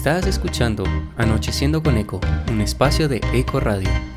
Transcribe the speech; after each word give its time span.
Estás 0.00 0.26
escuchando 0.26 0.84
Anocheciendo 1.18 1.82
con 1.82 1.98
Eco, 1.98 2.20
un 2.50 2.62
espacio 2.62 3.06
de 3.06 3.20
Eco 3.34 3.60
Radio. 3.60 4.09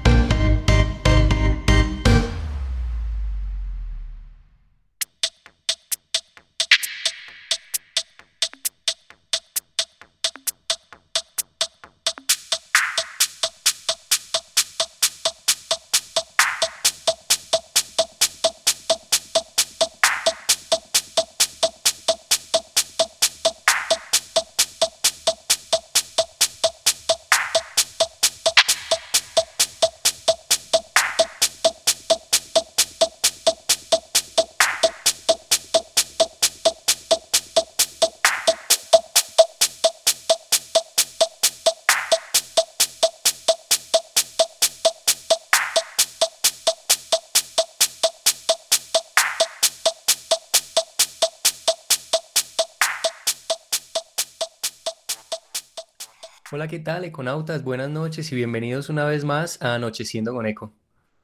¿Qué 56.74 56.80
tal, 56.80 57.06
econautas? 57.06 57.64
Buenas 57.64 57.92
noches 57.92 58.32
y 58.32 58.36
bienvenidos 58.36 58.90
una 58.90 59.06
vez 59.06 59.24
más 59.24 59.62
a 59.62 59.76
Anocheciendo 59.76 60.34
con 60.34 60.48
Eco. 60.48 60.74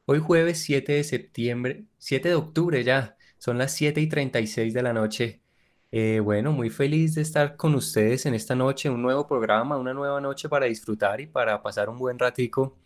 Hoy 0.06 0.20
jueves 0.20 0.62
7 0.62 0.92
de 0.92 1.04
septiembre, 1.04 1.86
7 1.98 2.30
de 2.30 2.36
octubre 2.36 2.84
ya, 2.84 3.18
son 3.40 3.58
las 3.58 3.72
7 3.74 4.00
y 4.00 4.08
36 4.08 4.76
de 4.76 4.84
la 4.84 4.94
noche. 4.94 5.42
Eh, 5.92 6.20
bueno, 6.20 6.52
muy 6.52 6.70
feliz 6.70 7.16
de 7.16 7.24
estar 7.24 7.56
con 7.58 7.74
ustedes 7.74 8.28
en 8.28 8.36
esta 8.36 8.54
noche, 8.54 8.92
un 8.92 9.02
nuevo 9.02 9.26
programa, 9.26 9.76
una 9.76 9.92
nueva 9.92 10.22
noche 10.22 10.48
para 10.50 10.68
disfrutar 10.68 11.20
y 11.20 11.26
para 11.26 11.64
pasar 11.64 11.90
un 11.90 11.98
buen 11.98 12.20
ratico. 12.20 12.78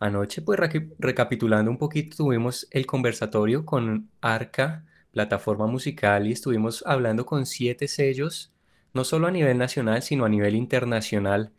Anoche, 0.00 0.40
pues 0.40 0.58
recapitulando 0.98 1.70
un 1.70 1.76
poquito, 1.76 2.16
tuvimos 2.16 2.68
el 2.70 2.86
conversatorio 2.86 3.66
con 3.66 4.08
Arca, 4.22 4.86
plataforma 5.12 5.66
musical, 5.66 6.26
y 6.26 6.32
estuvimos 6.32 6.82
hablando 6.86 7.26
con 7.26 7.44
siete 7.44 7.86
sellos, 7.86 8.50
no 8.94 9.04
solo 9.04 9.26
a 9.26 9.30
nivel 9.30 9.58
nacional, 9.58 10.00
sino 10.00 10.24
a 10.24 10.30
nivel 10.30 10.54
internacional 10.54 11.52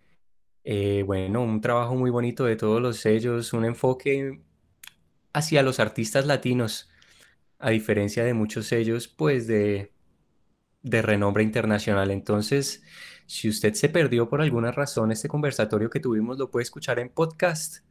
eh, 0.64 1.04
bueno, 1.06 1.42
un 1.42 1.62
trabajo 1.62 1.96
muy 1.96 2.12
bonito 2.12 2.46
de 2.46 2.56
todos 2.56 2.82
los 2.82 2.98
sellos, 2.98 3.54
un 3.54 3.66
enfoque 3.66 4.42
hacia 5.34 5.64
los 5.64 5.80
artistas 5.80 6.26
latinos, 6.26 6.90
a 7.60 7.70
diferencia 7.72 8.24
de 8.24 8.34
muchos 8.34 8.68
sellos, 8.68 9.08
pues 9.08 9.48
de, 9.48 9.92
de 10.84 11.02
renombre 11.02 11.44
internacional. 11.44 12.12
Entonces, 12.12 12.84
si 13.26 13.50
usted 13.50 13.74
se 13.74 13.90
perdió 13.90 14.30
por 14.30 14.42
alguna 14.42 14.72
razón 14.72 15.12
este 15.12 15.28
conversatorio 15.28 15.90
que 15.90 16.00
tuvimos, 16.00 16.38
lo 16.38 16.52
puede 16.52 16.64
escuchar 16.64 17.00
en 17.00 17.10
podcast 17.10 17.84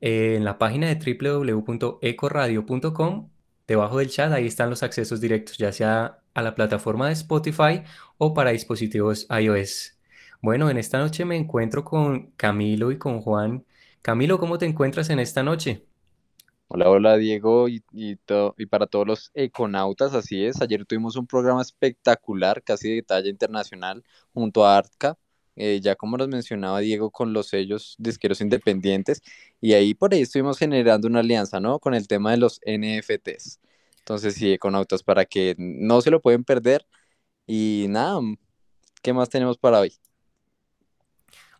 eh, 0.00 0.36
en 0.36 0.44
la 0.44 0.58
página 0.58 0.88
de 0.92 0.96
www.ecoradio.com. 0.96 3.30
Debajo 3.68 3.98
del 3.98 4.10
chat, 4.10 4.32
ahí 4.32 4.46
están 4.46 4.70
los 4.70 4.82
accesos 4.82 5.20
directos, 5.20 5.56
ya 5.58 5.72
sea 5.72 6.18
a 6.34 6.42
la 6.42 6.54
plataforma 6.54 7.06
de 7.06 7.12
Spotify 7.12 7.82
o 8.18 8.34
para 8.34 8.50
dispositivos 8.50 9.26
iOS. 9.30 10.01
Bueno, 10.42 10.68
en 10.70 10.76
esta 10.76 10.98
noche 10.98 11.24
me 11.24 11.36
encuentro 11.36 11.84
con 11.84 12.32
Camilo 12.32 12.90
y 12.90 12.98
con 12.98 13.20
Juan. 13.22 13.64
Camilo, 14.02 14.40
¿cómo 14.40 14.58
te 14.58 14.66
encuentras 14.66 15.08
en 15.10 15.20
esta 15.20 15.44
noche? 15.44 15.86
Hola, 16.68 16.88
hola 16.90 17.16
Diego 17.18 17.68
y, 17.68 17.84
y, 17.92 18.18
y 18.58 18.66
para 18.66 18.86
todos 18.86 19.06
los 19.06 19.30
econautas, 19.34 20.14
así 20.14 20.44
es. 20.44 20.60
Ayer 20.62 20.84
tuvimos 20.86 21.16
un 21.16 21.26
programa 21.26 21.62
espectacular, 21.62 22.62
casi 22.62 22.96
de 22.96 23.02
talla 23.02 23.28
internacional, 23.30 24.02
junto 24.34 24.64
a 24.66 24.78
Arca, 24.78 25.18
eh, 25.54 25.80
ya 25.82 25.94
como 25.96 26.16
nos 26.16 26.28
mencionaba 26.28 26.80
Diego, 26.80 27.10
con 27.12 27.32
los 27.34 27.48
sellos 27.48 27.94
disqueros 27.98 28.40
independientes, 28.40 29.22
y 29.60 29.74
ahí 29.74 29.94
por 29.94 30.14
ahí 30.14 30.22
estuvimos 30.22 30.58
generando 30.58 31.08
una 31.08 31.20
alianza, 31.20 31.60
¿no? 31.60 31.78
Con 31.78 31.94
el 31.94 32.08
tema 32.08 32.32
de 32.32 32.38
los 32.38 32.58
NFTs. 32.64 33.60
Entonces, 33.98 34.34
sí, 34.34 34.52
econautas, 34.52 35.02
para 35.04 35.24
que 35.26 35.54
no 35.58 36.00
se 36.00 36.10
lo 36.10 36.20
pueden 36.22 36.42
perder. 36.44 36.86
Y 37.46 37.86
nada, 37.90 38.20
¿qué 39.02 39.12
más 39.12 39.28
tenemos 39.28 39.58
para 39.58 39.80
hoy? 39.80 39.92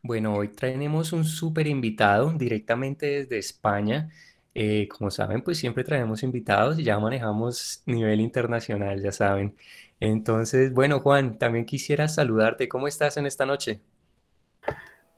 Bueno, 0.05 0.35
hoy 0.35 0.49
tenemos 0.49 1.13
un 1.13 1.25
súper 1.25 1.69
invitado 1.69 2.33
directamente 2.33 3.07
desde 3.07 3.39
España. 3.39 4.11
Eh, 4.53 4.89
como 4.89 5.13
saben, 5.13 5.43
pues 5.43 5.59
siempre 5.59 5.85
traemos 5.85 6.25
invitados 6.25 6.77
y 6.79 6.83
ya 6.83 6.99
manejamos 6.99 7.83
nivel 7.87 8.21
internacional, 8.21 9.01
ya 9.01 9.13
saben. 9.13 9.55
Entonces, 10.01 10.73
bueno, 10.75 10.99
Juan, 10.99 11.39
también 11.39 11.65
quisiera 11.65 12.09
saludarte. 12.09 12.69
¿Cómo 12.69 12.89
estás 12.89 13.17
en 13.17 13.27
esta 13.27 13.47
noche? 13.47 13.81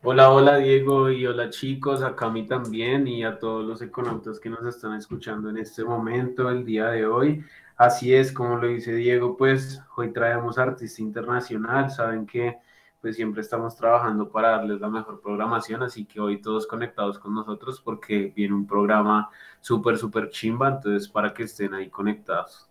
Hola, 0.02 0.30
hola 0.30 0.58
Diego 0.58 1.10
y 1.10 1.24
hola 1.26 1.48
chicos, 1.48 2.02
a 2.02 2.28
mí 2.28 2.46
también 2.46 3.08
y 3.08 3.24
a 3.24 3.38
todos 3.38 3.64
los 3.64 3.80
econautas 3.80 4.38
que 4.38 4.50
nos 4.50 4.66
están 4.66 4.98
escuchando 4.98 5.48
en 5.48 5.56
este 5.56 5.82
momento, 5.82 6.50
el 6.50 6.62
día 6.62 6.88
de 6.88 7.06
hoy. 7.06 7.42
Así 7.78 8.14
es, 8.14 8.30
como 8.32 8.58
lo 8.58 8.66
dice 8.68 8.94
Diego, 8.94 9.38
pues 9.38 9.80
hoy 9.96 10.12
traemos 10.12 10.58
artista 10.58 11.00
internacional, 11.00 11.90
saben 11.90 12.26
que 12.26 12.58
pues 13.04 13.16
siempre 13.16 13.42
estamos 13.42 13.76
trabajando 13.76 14.30
para 14.30 14.52
darles 14.52 14.80
la 14.80 14.88
mejor 14.88 15.20
programación, 15.20 15.82
así 15.82 16.06
que 16.06 16.20
hoy 16.20 16.40
todos 16.40 16.66
conectados 16.66 17.18
con 17.18 17.34
nosotros 17.34 17.82
porque 17.84 18.32
viene 18.34 18.54
un 18.54 18.66
programa 18.66 19.28
súper, 19.60 19.98
súper 19.98 20.30
chimba, 20.30 20.70
entonces 20.70 21.06
para 21.06 21.34
que 21.34 21.42
estén 21.42 21.74
ahí 21.74 21.90
conectados. 21.90 22.66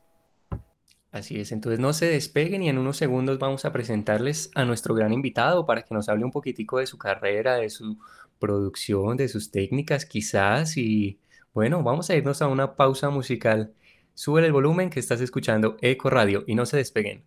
Así 1.12 1.40
es, 1.40 1.52
entonces 1.52 1.80
no 1.80 1.94
se 1.94 2.08
despeguen 2.08 2.64
y 2.64 2.70
en 2.70 2.80
unos 2.80 2.98
segundos 2.98 3.38
vamos 3.38 3.64
a 3.64 3.72
presentarles 3.72 4.50
a 4.56 4.66
nuestro 4.66 4.96
gran 4.96 5.14
invitado 5.14 5.68
para 5.68 5.84
que 5.84 5.94
nos 5.94 6.10
hable 6.10 6.26
un 6.26 6.32
poquitico 6.32 6.80
de 6.80 6.88
su 6.88 6.98
carrera, 6.98 7.58
de 7.58 7.70
su 7.70 8.00
producción, 8.40 9.16
de 9.16 9.28
sus 9.28 9.52
técnicas 9.52 10.04
quizás 10.04 10.78
y 10.78 11.20
bueno, 11.54 11.84
vamos 11.84 12.10
a 12.10 12.16
irnos 12.16 12.42
a 12.42 12.48
una 12.48 12.76
pausa 12.76 13.12
musical. 13.12 13.72
Sube 14.16 14.44
el 14.44 14.52
volumen 14.52 14.90
que 14.90 15.00
estás 15.00 15.22
escuchando 15.22 15.78
Eco 15.80 16.10
Radio 16.10 16.44
y 16.48 16.56
no 16.56 16.66
se 16.66 16.78
despeguen. 16.78 17.24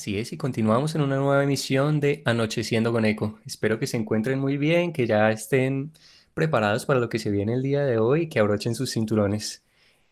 Así 0.00 0.16
es, 0.16 0.32
y 0.32 0.38
continuamos 0.38 0.94
en 0.94 1.02
una 1.02 1.16
nueva 1.16 1.44
emisión 1.44 2.00
de 2.00 2.22
Anocheciendo 2.24 2.90
con 2.90 3.04
Eco. 3.04 3.38
Espero 3.44 3.78
que 3.78 3.86
se 3.86 3.98
encuentren 3.98 4.38
muy 4.38 4.56
bien, 4.56 4.94
que 4.94 5.06
ya 5.06 5.30
estén 5.30 5.92
preparados 6.32 6.86
para 6.86 7.00
lo 7.00 7.10
que 7.10 7.18
se 7.18 7.30
viene 7.30 7.52
el 7.52 7.62
día 7.62 7.84
de 7.84 7.98
hoy, 7.98 8.30
que 8.30 8.40
abrochen 8.40 8.74
sus 8.74 8.92
cinturones. 8.92 9.62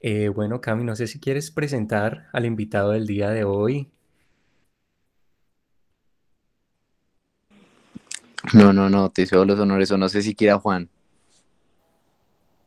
Eh, 0.01 0.29
bueno, 0.29 0.61
Cami, 0.61 0.85
no 0.85 0.95
sé 0.95 1.07
si 1.07 1.19
quieres 1.19 1.51
presentar 1.51 2.27
al 2.35 2.45
invitado 2.45 2.91
del 2.91 3.07
día 3.07 3.31
de 3.31 3.45
hoy. 3.45 3.89
No, 8.53 8.75
no, 8.75 8.91
no, 8.91 9.09
te 9.09 9.23
hizo 9.23 9.43
los 9.47 9.59
honores, 9.59 9.91
o 9.91 9.97
no 9.97 10.11
sé 10.11 10.21
si 10.21 10.35
quiera 10.35 10.59
Juan. 10.59 10.91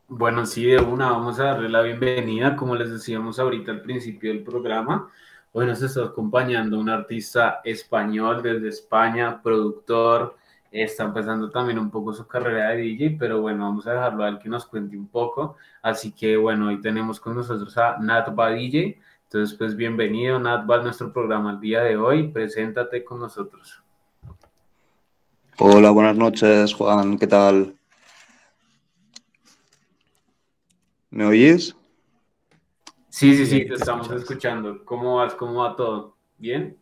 Bueno, 0.08 0.48
sí, 0.48 0.66
de 0.66 0.80
una, 0.80 1.12
vamos 1.12 1.40
a 1.40 1.44
darle 1.44 1.70
la 1.70 1.84
bienvenida, 1.84 2.56
como 2.56 2.75
les 2.75 2.90
decíamos 2.90 3.38
ahorita 3.38 3.72
al 3.72 3.84
principio 3.84 4.32
del 4.32 4.44
programa. 4.44 5.12
Hoy 5.53 5.65
nos 5.65 5.81
está 5.81 6.05
acompañando 6.05 6.79
un 6.79 6.88
artista 6.88 7.60
español 7.65 8.41
desde 8.41 8.70
España, 8.70 9.41
productor, 9.43 10.38
está 10.72 11.03
empezando 11.03 11.50
también 11.50 11.77
un 11.77 11.91
poco 11.91 12.13
su 12.13 12.25
carrera 12.25 12.70
de 12.70 12.77
DJ, 12.77 13.17
pero 13.20 13.41
bueno, 13.41 13.65
vamos 13.65 13.86
a 13.86 13.91
dejarlo 13.91 14.24
a 14.24 14.29
él 14.29 14.39
que 14.39 14.48
nos 14.48 14.65
cuente 14.65 14.96
un 14.96 15.10
poco. 15.10 15.58
Así 15.81 16.13
que 16.13 16.38
bueno, 16.38 16.70
hoy 16.70 16.79
tenemos 16.79 17.20
con 17.20 17.36
nosotros 17.36 17.77
a 17.77 17.98
Natba 18.00 18.51
DJ. 18.51 18.98
Entonces, 19.24 19.58
pues 19.58 19.75
bienvenido 19.75 20.39
Natba 20.39 20.77
a 20.77 20.84
nuestro 20.84 21.12
programa 21.12 21.51
el 21.51 21.60
día 21.60 21.81
de 21.81 21.98
hoy. 21.98 22.29
Preséntate 22.29 23.03
con 23.03 23.20
nosotros. 23.20 23.84
Hola, 25.58 25.91
buenas 25.91 26.15
noches, 26.15 26.74
Juan. 26.74 27.17
¿Qué 27.17 27.27
tal? 27.27 27.75
¿Me 31.10 31.25
oyes? 31.25 31.75
Sí, 33.12 33.36
sí, 33.36 33.46
sí, 33.46 33.68
te, 33.68 33.74
estamos 33.74 34.10
escuchando. 34.10 34.86
¿Cómo 34.86 35.18
vas? 35.18 35.36
¿Cómo 35.36 35.62
va 35.62 35.75
todo? 35.75 36.15
¿Bien? 36.38 36.77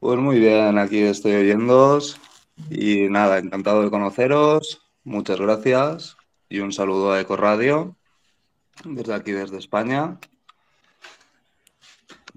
Pues 0.00 0.18
muy 0.18 0.40
bien, 0.40 0.76
aquí 0.76 0.98
estoy 0.98 1.34
oyéndoos 1.34 2.20
y 2.68 3.08
nada, 3.08 3.38
encantado 3.38 3.84
de 3.84 3.90
conoceros. 3.90 4.82
Muchas 5.04 5.40
gracias 5.40 6.16
y 6.48 6.58
un 6.58 6.72
saludo 6.72 7.12
a 7.12 7.20
Eco 7.20 7.36
Radio 7.36 7.96
desde 8.84 9.14
aquí, 9.14 9.30
desde 9.30 9.58
España. 9.58 10.18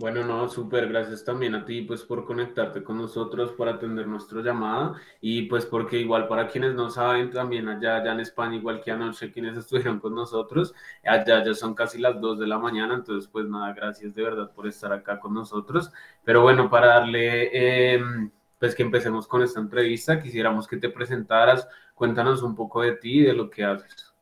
Bueno, 0.04 0.22
no, 0.26 0.50
súper, 0.50 0.90
gracias 0.90 1.24
también 1.24 1.56
a 1.56 1.64
ti 1.64 1.84
pues 1.84 2.02
por 2.04 2.26
conectarte 2.26 2.84
con 2.84 2.98
nosotros, 2.98 3.54
por 3.54 3.70
atender 3.70 4.06
nuestra 4.06 4.42
llamada 4.42 4.96
y 5.22 5.44
pues 5.44 5.66
porque 5.66 5.98
igual 5.98 6.28
para 6.28 6.50
quienes 6.50 6.76
no 6.76 6.90
saben 6.90 7.32
también 7.32 7.70
allá, 7.70 7.96
allá 7.96 8.12
en 8.12 8.20
España, 8.20 8.58
igual 8.58 8.82
que 8.82 8.92
anoche 8.92 9.32
quienes 9.32 9.58
estuvieron 9.60 10.02
con 10.02 10.14
nosotros, 10.14 10.74
allá 11.06 11.46
ya 11.46 11.54
son 11.54 11.74
casi 11.74 12.00
las 12.00 12.20
2 12.20 12.38
de 12.38 12.48
la 12.48 12.60
mañana, 12.60 12.96
entonces 12.96 13.30
pues 13.32 13.48
nada, 13.48 13.72
gracias 13.72 14.14
de 14.14 14.24
verdad 14.24 14.52
por 14.52 14.68
estar 14.68 14.92
acá 14.92 15.22
con 15.22 15.34
nosotros. 15.34 15.90
Pero 16.26 16.42
bueno, 16.42 16.70
para 16.70 16.88
darle, 16.88 17.94
em, 17.94 18.30
pues 18.60 18.76
que 18.76 18.84
empecemos 18.84 19.26
con 19.26 19.42
esta 19.42 19.62
entrevista, 19.62 20.22
quisiéramos 20.22 20.68
que 20.68 20.76
te 20.76 20.90
presentaras, 20.90 21.66
cuéntanos 21.96 22.44
un 22.44 22.56
poco 22.56 22.82
de 22.82 22.98
ti 22.98 23.20
y 23.20 23.22
de 23.22 23.34
lo 23.34 23.50
que 23.50 23.64
haces. 23.64 24.14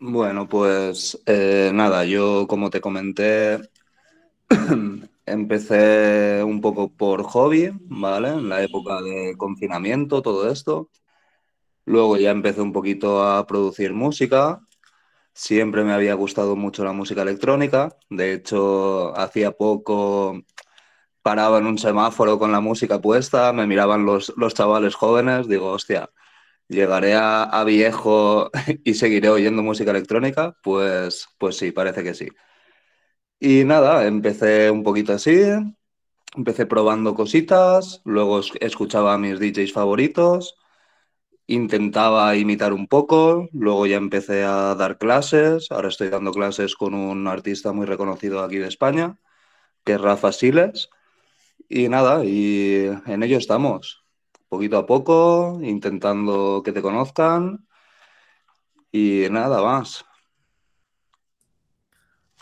Bueno, 0.00 0.46
pues 0.46 1.18
eh, 1.24 1.70
nada, 1.72 2.04
yo 2.04 2.46
como 2.46 2.68
te 2.68 2.80
comenté, 2.80 3.58
Empecé 5.26 6.42
un 6.44 6.60
poco 6.60 6.90
por 6.94 7.22
hobby, 7.24 7.70
¿vale? 7.82 8.30
En 8.30 8.48
la 8.48 8.62
época 8.62 9.02
de 9.02 9.34
confinamiento, 9.36 10.22
todo 10.22 10.50
esto. 10.50 10.90
Luego 11.84 12.16
ya 12.16 12.30
empecé 12.30 12.60
un 12.62 12.72
poquito 12.72 13.24
a 13.24 13.46
producir 13.46 13.92
música. 13.94 14.60
Siempre 15.34 15.84
me 15.84 15.92
había 15.92 16.14
gustado 16.14 16.56
mucho 16.56 16.84
la 16.84 16.92
música 16.92 17.22
electrónica. 17.22 17.96
De 18.10 18.34
hecho, 18.34 19.16
hacía 19.18 19.52
poco 19.52 20.42
paraba 21.22 21.58
en 21.58 21.66
un 21.66 21.78
semáforo 21.78 22.38
con 22.38 22.52
la 22.52 22.60
música 22.60 23.00
puesta, 23.00 23.52
me 23.52 23.66
miraban 23.66 24.06
los, 24.06 24.32
los 24.36 24.54
chavales 24.54 24.94
jóvenes, 24.94 25.48
digo, 25.48 25.68
hostia, 25.72 26.10
¿Llegaré 26.68 27.14
a, 27.16 27.64
viejo 27.64 28.50
y 28.84 28.94
seguiré 28.94 29.30
oyendo 29.30 29.62
música 29.62 29.90
electrónica? 29.90 30.54
Pues, 30.62 31.26
pues 31.38 31.56
sí, 31.56 31.72
parece 31.72 32.04
que 32.04 32.14
sí. 32.14 32.28
Y 33.40 33.64
nada, 33.64 34.06
empecé 34.06 34.70
un 34.70 34.82
poquito 34.82 35.12
así, 35.12 35.40
empecé 36.36 36.66
probando 36.66 37.14
cositas, 37.14 38.02
luego 38.04 38.40
escuchaba 38.60 39.14
a 39.14 39.18
mis 39.18 39.38
DJs 39.38 39.72
favoritos, 39.72 40.56
intentaba 41.46 42.36
imitar 42.36 42.72
un 42.72 42.88
poco, 42.88 43.48
luego 43.52 43.86
ya 43.86 43.96
empecé 43.96 44.44
a 44.44 44.74
dar 44.74 44.98
clases, 44.98 45.70
ahora 45.70 45.88
estoy 45.88 46.08
dando 46.10 46.32
clases 46.32 46.74
con 46.76 46.94
un 46.94 47.28
artista 47.28 47.72
muy 47.72 47.86
reconocido 47.86 48.42
aquí 48.42 48.58
de 48.58 48.68
España, 48.68 49.18
que 49.84 49.94
es 49.94 50.00
Rafa 50.00 50.32
Siles, 50.32 50.90
y 51.68 51.88
nada, 51.88 52.24
y 52.24 52.86
en 53.06 53.22
ello 53.22 53.38
estamos, 53.38 54.04
poquito 54.48 54.78
a 54.78 54.86
poco, 54.86 55.60
intentando 55.62 56.62
que 56.64 56.72
te 56.72 56.82
conozcan, 56.82 57.68
y 58.92 59.26
nada 59.30 59.62
más. 59.62 60.07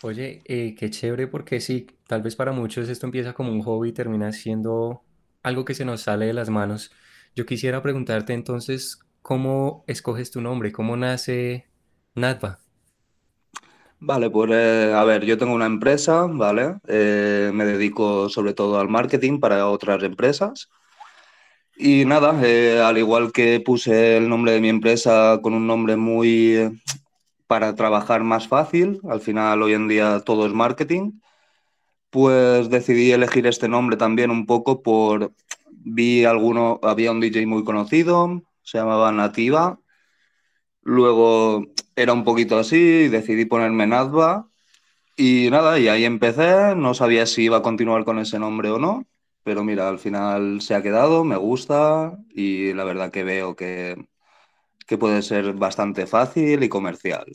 Oye, 0.03 0.43
eh, 0.45 0.75
qué 0.79 0.91
chévere 0.91 1.27
porque 1.27 1.61
sí, 1.61 1.87
tal 2.07 2.23
vez 2.23 2.37
para 2.37 2.53
muchos 2.53 2.89
esto 2.89 3.07
empieza 3.07 3.33
como 3.33 3.53
un 3.53 3.63
hobby 3.63 3.91
y 3.91 3.93
termina 3.93 4.33
siendo 4.33 5.03
algo 5.43 5.65
que 5.65 5.75
se 5.75 5.85
nos 5.85 6.03
sale 6.03 6.27
de 6.27 6.35
las 6.35 6.51
manos. 6.51 6.93
Yo 7.35 7.47
quisiera 7.47 7.83
preguntarte 7.83 8.35
entonces, 8.35 9.01
¿cómo 9.23 9.85
escoges 9.87 10.31
tu 10.31 10.41
nombre? 10.41 10.73
¿Cómo 10.73 10.97
nace 10.97 11.67
Nadva? 12.15 12.59
Vale, 13.99 14.31
pues 14.31 14.51
eh, 14.53 14.93
a 14.95 15.05
ver, 15.05 15.25
yo 15.25 15.39
tengo 15.39 15.55
una 15.55 15.67
empresa, 15.67 16.27
¿vale? 16.31 16.77
Eh, 16.89 17.51
me 17.55 17.65
dedico 17.65 18.29
sobre 18.29 18.53
todo 18.55 18.79
al 18.79 18.89
marketing 18.89 19.41
para 19.41 19.69
otras 19.69 20.03
empresas. 20.03 20.69
Y 21.79 22.05
nada, 22.07 22.41
eh, 22.45 22.81
al 22.81 22.99
igual 22.99 23.33
que 23.33 23.61
puse 23.61 24.17
el 24.17 24.29
nombre 24.29 24.53
de 24.53 24.61
mi 24.61 24.69
empresa 24.69 25.39
con 25.43 25.53
un 25.55 25.67
nombre 25.67 25.97
muy 25.97 26.81
para 27.47 27.75
trabajar 27.75 28.23
más 28.25 28.49
fácil, 28.49 29.01
al 29.09 29.21
final 29.21 29.63
hoy 29.63 29.75
en 29.75 29.89
día 29.89 30.21
todo 30.21 30.47
es 30.47 30.53
marketing, 30.53 31.13
pues 32.11 32.71
decidí 32.71 33.13
elegir 33.13 33.47
este 33.47 33.69
nombre 33.69 33.97
también 33.97 34.31
un 34.31 34.47
poco 34.47 34.83
por 34.83 35.33
vi 35.71 36.25
alguno, 36.25 36.81
había 36.83 37.13
un 37.13 37.21
DJ 37.21 37.47
muy 37.47 37.65
conocido, 37.65 38.43
se 38.63 38.79
llamaba 38.79 39.13
Nativa. 39.13 39.81
Luego 40.83 41.67
era 41.97 42.13
un 42.13 42.25
poquito 42.25 42.59
así, 42.59 43.09
decidí 43.09 43.45
ponerme 43.45 43.87
Nadva. 43.87 44.49
Y 45.17 45.49
nada, 45.51 45.79
y 45.79 45.89
ahí 45.89 46.05
empecé. 46.05 46.75
No 46.77 46.95
sabía 46.95 47.27
si 47.27 47.45
iba 47.45 47.59
a 47.59 47.63
continuar 47.63 48.05
con 48.05 48.19
ese 48.19 48.39
nombre 48.39 48.71
o 48.71 48.79
no, 48.79 49.07
pero 49.45 49.65
mira, 49.65 49.89
al 49.89 49.99
final 49.99 50.61
se 50.61 50.75
ha 50.75 50.83
quedado, 50.83 51.25
me 51.25 51.37
gusta 51.37 52.19
y 52.31 52.73
la 52.75 52.85
verdad 52.85 53.11
que 53.13 53.25
veo 53.25 53.57
que, 53.57 53.97
que 54.87 54.99
puede 54.99 55.23
ser 55.23 55.53
bastante 55.55 56.07
fácil 56.07 56.63
y 56.63 56.69
comercial. 56.69 57.27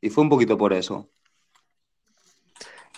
Y 0.00 0.10
fue 0.10 0.24
un 0.24 0.30
poquito 0.30 0.56
por 0.58 0.72
eso. 0.72 1.08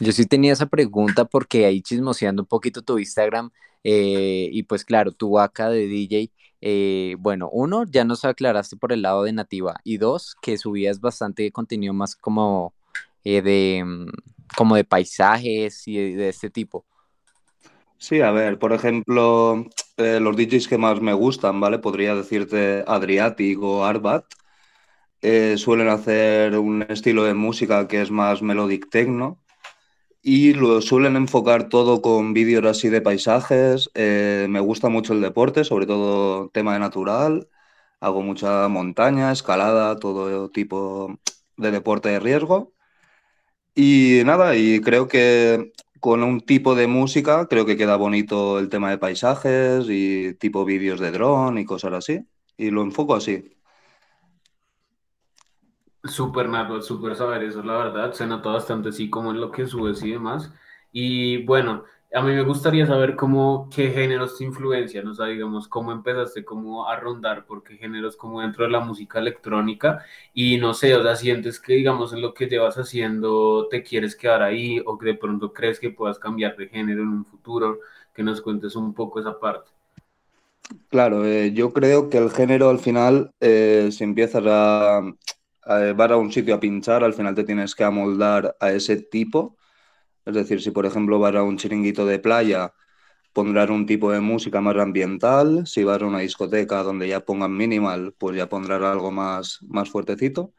Yo 0.00 0.12
sí 0.12 0.26
tenía 0.26 0.52
esa 0.52 0.66
pregunta 0.66 1.24
porque 1.24 1.66
ahí 1.66 1.82
chismoseando 1.82 2.42
un 2.42 2.46
poquito 2.46 2.82
tu 2.82 2.98
Instagram 2.98 3.50
eh, 3.84 4.48
y 4.52 4.62
pues 4.64 4.84
claro, 4.84 5.12
tu 5.12 5.30
vaca 5.32 5.70
de 5.70 5.86
DJ, 5.88 6.30
eh, 6.60 7.16
bueno, 7.18 7.48
uno, 7.52 7.84
ya 7.84 8.04
nos 8.04 8.24
aclaraste 8.24 8.76
por 8.76 8.92
el 8.92 9.02
lado 9.02 9.24
de 9.24 9.32
nativa 9.32 9.80
y 9.84 9.98
dos, 9.98 10.36
que 10.42 10.58
subías 10.58 11.00
bastante 11.00 11.50
contenido 11.52 11.94
más 11.94 12.16
como 12.16 12.74
eh, 13.24 13.42
de, 13.42 13.84
mm, 13.84 14.06
como 14.56 14.76
de 14.76 14.84
paisajes 14.84 15.86
y 15.88 16.12
de, 16.14 16.28
este 16.28 16.50
tipo. 16.50 16.86
Sí, 17.98 18.20
a 18.20 18.30
ver, 18.30 18.58
por 18.58 18.72
ejemplo, 18.72 19.64
los 19.96 20.36
DJs 20.36 20.68
que 20.68 20.78
más 20.78 21.00
me 21.00 21.12
gustan, 21.12 21.60
¿vale? 21.60 21.78
Podría 21.78 22.14
decirte 22.14 22.84
Adriatic 22.86 23.60
o 23.62 23.84
Arbat. 23.84 24.24
suelen 25.56 25.88
hacer 25.88 26.56
un 26.58 26.82
estilo 26.88 27.24
de 27.24 27.34
música 27.34 27.88
que 27.88 28.00
es 28.02 28.10
más 28.10 28.42
melodic 28.42 28.88
techno 28.90 29.38
y 30.22 30.54
lo 30.54 30.82
suelen 30.82 31.16
enfocar 31.16 31.68
todo 31.68 32.02
con 32.02 32.34
vídeos 32.34 32.64
así 32.66 32.88
de 32.90 33.00
paisajes. 33.02 33.90
Eh, 33.94 34.46
me 34.50 34.60
gusta 34.60 34.88
mucho 34.88 35.14
el 35.14 35.20
deporte, 35.22 35.64
sobre 35.64 35.86
todo 35.86 36.50
tema 36.50 36.74
de 36.74 36.80
natural. 36.80 37.48
Hago 38.00 38.22
mucha 38.22 38.68
montaña, 38.68 39.32
escalada, 39.32 39.98
todo 39.98 40.50
tipo 40.50 41.18
de 41.56 41.70
deporte 41.72 42.10
de 42.10 42.20
riesgo. 42.20 42.74
Y 43.74 44.22
nada, 44.24 44.56
y 44.56 44.80
creo 44.80 45.06
que 45.08 45.72
con 46.00 46.22
un 46.22 46.40
tipo 46.40 46.74
de 46.74 46.86
música 46.86 47.46
creo 47.48 47.66
que 47.66 47.76
queda 47.76 47.96
bonito 47.96 48.58
el 48.58 48.68
tema 48.68 48.90
de 48.90 48.98
paisajes 48.98 49.86
y 49.88 50.34
tipo 50.34 50.64
vídeos 50.64 51.00
de 51.00 51.10
dron 51.10 51.58
y 51.58 51.64
cosas 51.64 51.92
así. 51.92 52.26
Y 52.56 52.70
lo 52.70 52.82
enfoco 52.82 53.14
así. 53.14 53.54
Súper 56.04 56.48
nada, 56.48 56.80
súper 56.82 57.16
saber 57.16 57.42
eso, 57.42 57.62
la 57.62 57.76
verdad. 57.76 58.12
Se 58.12 58.26
nota 58.26 58.50
bastante 58.50 58.90
así 58.90 59.10
como 59.10 59.30
en 59.30 59.40
lo 59.40 59.50
que 59.50 59.66
subes 59.66 60.02
y 60.02 60.12
demás. 60.12 60.52
Y 60.92 61.44
bueno, 61.44 61.84
a 62.12 62.22
mí 62.22 62.32
me 62.32 62.42
gustaría 62.42 62.86
saber 62.86 63.16
cómo, 63.16 63.68
qué 63.74 63.90
géneros 63.90 64.38
te 64.38 64.44
influencian, 64.44 65.06
o 65.08 65.14
sea, 65.14 65.26
digamos, 65.26 65.68
cómo 65.68 65.92
empezaste 65.92 66.44
como 66.44 66.86
a 66.88 66.96
rondar, 66.96 67.44
por 67.46 67.62
qué 67.62 67.76
géneros 67.76 68.16
como 68.16 68.40
dentro 68.40 68.64
de 68.64 68.70
la 68.70 68.80
música 68.80 69.18
electrónica 69.18 70.04
y 70.32 70.56
no 70.58 70.74
sé, 70.74 70.94
o 70.96 71.02
sea, 71.02 71.16
sientes 71.16 71.60
que 71.60 71.74
digamos 71.74 72.12
en 72.14 72.22
lo 72.22 72.34
que 72.34 72.46
llevas 72.48 72.76
haciendo 72.78 73.68
te 73.68 73.82
quieres 73.82 74.16
quedar 74.16 74.42
ahí 74.42 74.80
o 74.86 74.96
que 74.98 75.06
de 75.06 75.14
pronto 75.14 75.52
crees 75.52 75.80
que 75.80 75.90
puedas 75.90 76.18
cambiar 76.18 76.56
de 76.56 76.68
género 76.68 77.02
en 77.02 77.08
un 77.08 77.24
futuro, 77.26 77.80
que 78.14 78.22
nos 78.22 78.40
cuentes 78.40 78.74
un 78.76 78.94
poco 78.94 79.20
esa 79.20 79.38
parte. 79.38 79.70
Claro, 80.88 81.24
eh, 81.26 81.52
yo 81.54 81.72
creo 81.72 82.08
que 82.10 82.18
el 82.18 82.30
género 82.30 82.68
al 82.70 82.78
final, 82.78 83.32
eh, 83.40 83.90
si 83.92 84.04
empiezas 84.04 84.42
a, 84.46 85.00
eh, 85.66 85.94
vas 85.96 86.10
a 86.10 86.16
un 86.16 86.32
sitio 86.32 86.54
a 86.54 86.60
pinchar, 86.60 87.04
al 87.04 87.14
final 87.14 87.34
te 87.34 87.44
tienes 87.44 87.74
que 87.74 87.84
amoldar 87.84 88.56
a 88.60 88.72
ese 88.72 88.96
tipo. 88.96 89.57
Es 90.28 90.34
decir, 90.34 90.60
si 90.60 90.70
por 90.70 90.84
ejemplo 90.86 91.18
vas 91.18 91.34
a 91.34 91.42
un 91.42 91.56
chiringuito 91.56 92.04
de 92.06 92.18
playa, 92.18 92.74
pondrán 93.32 93.70
un 93.70 93.86
tipo 93.86 94.12
de 94.12 94.20
música 94.20 94.60
más 94.60 94.76
ambiental. 94.76 95.66
Si 95.66 95.84
vas 95.84 96.02
a 96.02 96.06
una 96.06 96.20
discoteca 96.20 96.82
donde 96.82 97.08
ya 97.08 97.20
pongan 97.24 97.56
minimal, 97.56 98.14
pues 98.18 98.36
ya 98.36 98.48
pondrán 98.48 98.84
algo 98.84 99.10
más, 99.10 99.60
más 99.68 99.90
fuertecito. 99.90 100.52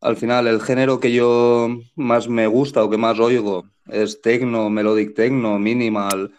Al 0.00 0.16
final, 0.16 0.46
el 0.46 0.62
género 0.62 1.00
que 1.00 1.12
yo 1.12 1.68
más 1.96 2.28
me 2.28 2.46
gusta 2.46 2.84
o 2.84 2.90
que 2.90 2.98
más 2.98 3.18
oigo 3.20 3.66
es 3.86 4.20
techno, 4.22 4.70
melodic 4.70 5.14
techno, 5.14 5.58
minimal, 5.58 6.32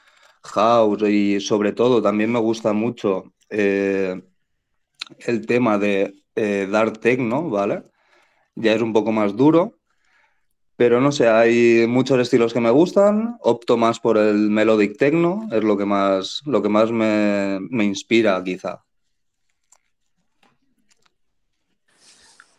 house 0.43 1.03
y 1.09 1.39
sobre 1.41 1.73
todo 1.73 2.01
también 2.01 2.31
me 2.31 2.39
gusta 2.39 2.73
mucho 2.73 3.33
eh, 3.49 4.21
el 5.19 5.45
tema 5.45 5.77
de 5.77 6.15
eh, 6.35 6.67
dark 6.69 6.99
techno, 6.99 7.49
¿vale? 7.49 7.83
Ya 8.55 8.73
es 8.73 8.81
un 8.81 8.93
poco 8.93 9.11
más 9.11 9.35
duro, 9.35 9.76
pero 10.77 11.01
no 11.01 11.11
sé, 11.11 11.27
hay 11.27 11.87
muchos 11.87 12.19
estilos 12.19 12.53
que 12.53 12.61
me 12.61 12.69
gustan, 12.69 13.37
opto 13.41 13.77
más 13.77 13.99
por 13.99 14.17
el 14.17 14.51
melodic 14.51 14.95
techno, 14.95 15.49
es 15.51 15.63
lo 15.63 15.75
que 15.75 15.85
más, 15.85 16.43
lo 16.45 16.61
que 16.61 16.69
más 16.69 16.91
me, 16.91 17.83
inspira 17.83 18.41
quizá. 18.43 18.83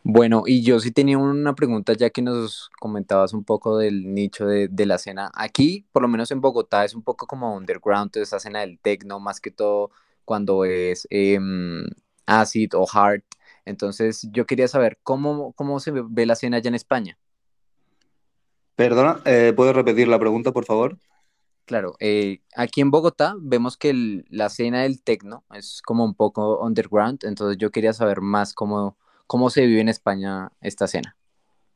Bueno, 0.02 0.44
y 0.46 0.62
yo 0.62 0.80
sí 0.80 0.90
tenía 0.90 1.16
una 1.16 1.54
pregunta 1.54 1.92
ya 1.92 2.10
que 2.10 2.22
nos 2.22 2.70
comentabas 2.80 3.34
un 3.34 3.44
poco 3.44 3.78
del 3.78 4.12
nicho 4.12 4.46
de, 4.46 4.86
la 4.86 4.96
escena. 4.96 5.30
Aquí, 5.34 5.86
por 5.92 6.02
lo 6.02 6.08
menos 6.08 6.32
en 6.32 6.40
Bogotá, 6.40 6.84
es 6.84 6.94
un 6.94 7.02
poco 7.02 7.26
como 7.26 7.54
underground, 7.54 8.10
toda 8.10 8.24
esa 8.24 8.38
escena 8.38 8.60
del 8.60 8.80
techno, 8.80 9.20
más 9.20 9.40
que 9.40 9.52
todo 9.52 9.90
cuando 10.24 10.64
es 10.64 11.06
em, 11.10 11.84
acid 12.26 12.70
o 12.74 12.86
hard. 12.92 13.22
Entonces, 13.64 14.26
yo 14.32 14.46
quería 14.46 14.66
saber 14.66 14.98
cómo, 15.04 15.52
cómo 15.52 15.78
se 15.78 15.92
ve 15.92 16.26
la 16.26 16.32
escena 16.32 16.56
allá 16.56 16.68
en 16.68 16.74
España. 16.74 17.18
Perdona, 18.78 19.20
eh, 19.24 19.52
¿puedes 19.56 19.74
repetir 19.74 20.06
la 20.06 20.20
pregunta, 20.20 20.52
por 20.52 20.64
favor? 20.64 20.96
Claro, 21.64 21.96
eh, 21.98 22.42
aquí 22.54 22.80
en 22.80 22.92
Bogotá 22.92 23.34
vemos 23.40 23.76
que 23.76 24.22
la 24.30 24.46
escena 24.46 24.82
del 24.82 25.02
tecno 25.02 25.42
es 25.52 25.82
como 25.82 26.04
un 26.04 26.14
poco 26.14 26.64
underground, 26.64 27.24
entonces 27.24 27.58
yo 27.58 27.72
quería 27.72 27.92
saber 27.92 28.20
más 28.20 28.54
cómo, 28.54 28.96
cómo 29.26 29.50
se 29.50 29.66
vive 29.66 29.80
en 29.80 29.88
España 29.88 30.52
esta 30.60 30.84
escena 30.84 31.16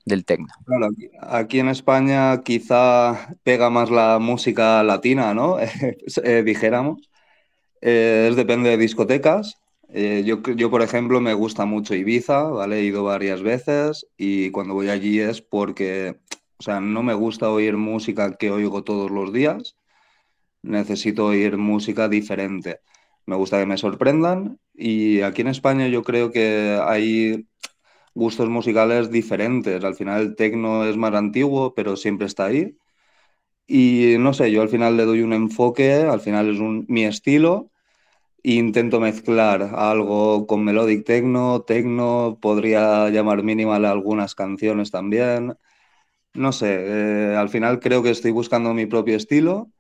del 0.05 0.25
tecno. 0.25 0.47
Claro, 0.65 0.91
aquí, 1.23 1.59
en 1.59 1.71
España 1.71 2.41
quizá 2.45 3.35
pega 3.43 3.69
más 3.69 3.91
la 3.91 4.21
música 4.21 4.85
latina, 4.85 5.35
¿no? 5.35 5.57
Eh, 6.23 6.45
dijéramos. 6.45 7.11
depende 7.81 8.71
de 8.71 8.77
discotecas. 8.77 9.59
Eh, 9.95 10.23
yo, 10.25 10.41
yo, 10.55 10.71
por 10.71 10.83
ejemplo, 10.83 11.21
me 11.21 11.35
gusta 11.35 11.65
mucho 11.67 11.95
Ibiza, 11.95 12.45
¿vale? 12.45 12.79
He 12.79 12.85
ido 12.85 13.03
varias 13.05 13.43
veces 13.43 14.07
y 14.17 14.51
cuando 14.51 14.73
voy 14.73 14.89
allí 14.89 15.19
es 15.19 15.43
porque, 15.43 16.17
o 16.63 16.65
sea, 16.65 16.81
no 16.81 17.03
me 17.03 17.15
gusta 17.15 17.51
oír 17.51 17.77
música 17.77 18.37
que 18.37 18.53
oigo 18.53 18.85
todos 18.85 19.11
los 19.11 19.33
días, 19.33 19.77
necesito 20.63 21.27
oír 21.27 21.57
música 21.59 22.09
diferente. 22.09 22.81
Me 23.27 23.35
gusta 23.35 23.59
que 23.59 23.67
me 23.67 23.77
sorprendan 23.79 24.61
y 24.73 25.23
aquí 25.23 25.43
en 25.43 25.49
España 25.49 25.89
yo 25.89 26.05
creo 26.05 26.31
que 26.31 26.79
hay 26.87 27.49
gustos 28.15 28.49
musicales 28.49 29.11
diferentes. 29.11 29.83
Al 29.83 29.97
final 29.97 30.23
el 30.23 30.37
tecno 30.37 30.85
es 30.87 30.97
más 30.97 31.15
antiguo, 31.15 31.75
pero 31.75 31.97
siempre 31.97 32.27
está 32.29 32.47
ahí. 32.47 32.77
Y 33.67 34.17
no 34.21 34.33
sé, 34.33 34.53
yo 34.53 34.63
al 34.63 34.69
final 34.69 34.97
le 34.97 35.05
doy 35.05 35.23
un 35.23 35.33
enfoque, 35.33 35.95
al 35.95 36.21
final 36.21 36.51
es 36.51 36.61
un, 36.61 36.87
mi 36.89 37.05
estilo 37.07 37.73
intento 38.45 39.01
mezclar 39.01 39.63
algo 39.75 40.47
con 40.47 40.65
melodic 40.65 41.05
techno, 41.05 41.63
techno, 41.63 42.39
podría 42.41 43.09
llamar 43.11 43.43
minimal 43.43 43.85
algunas 43.85 44.35
canciones 44.35 44.91
también. 44.91 45.57
No 46.35 46.53
sé, 46.53 47.33
eh, 47.33 47.37
al 47.37 47.49
final 47.51 47.79
creo 47.81 48.03
que 48.03 48.11
estoy 48.11 48.31
buscando 48.31 48.73
mi 48.73 48.87
propio 48.87 49.17
estilo 49.17 49.71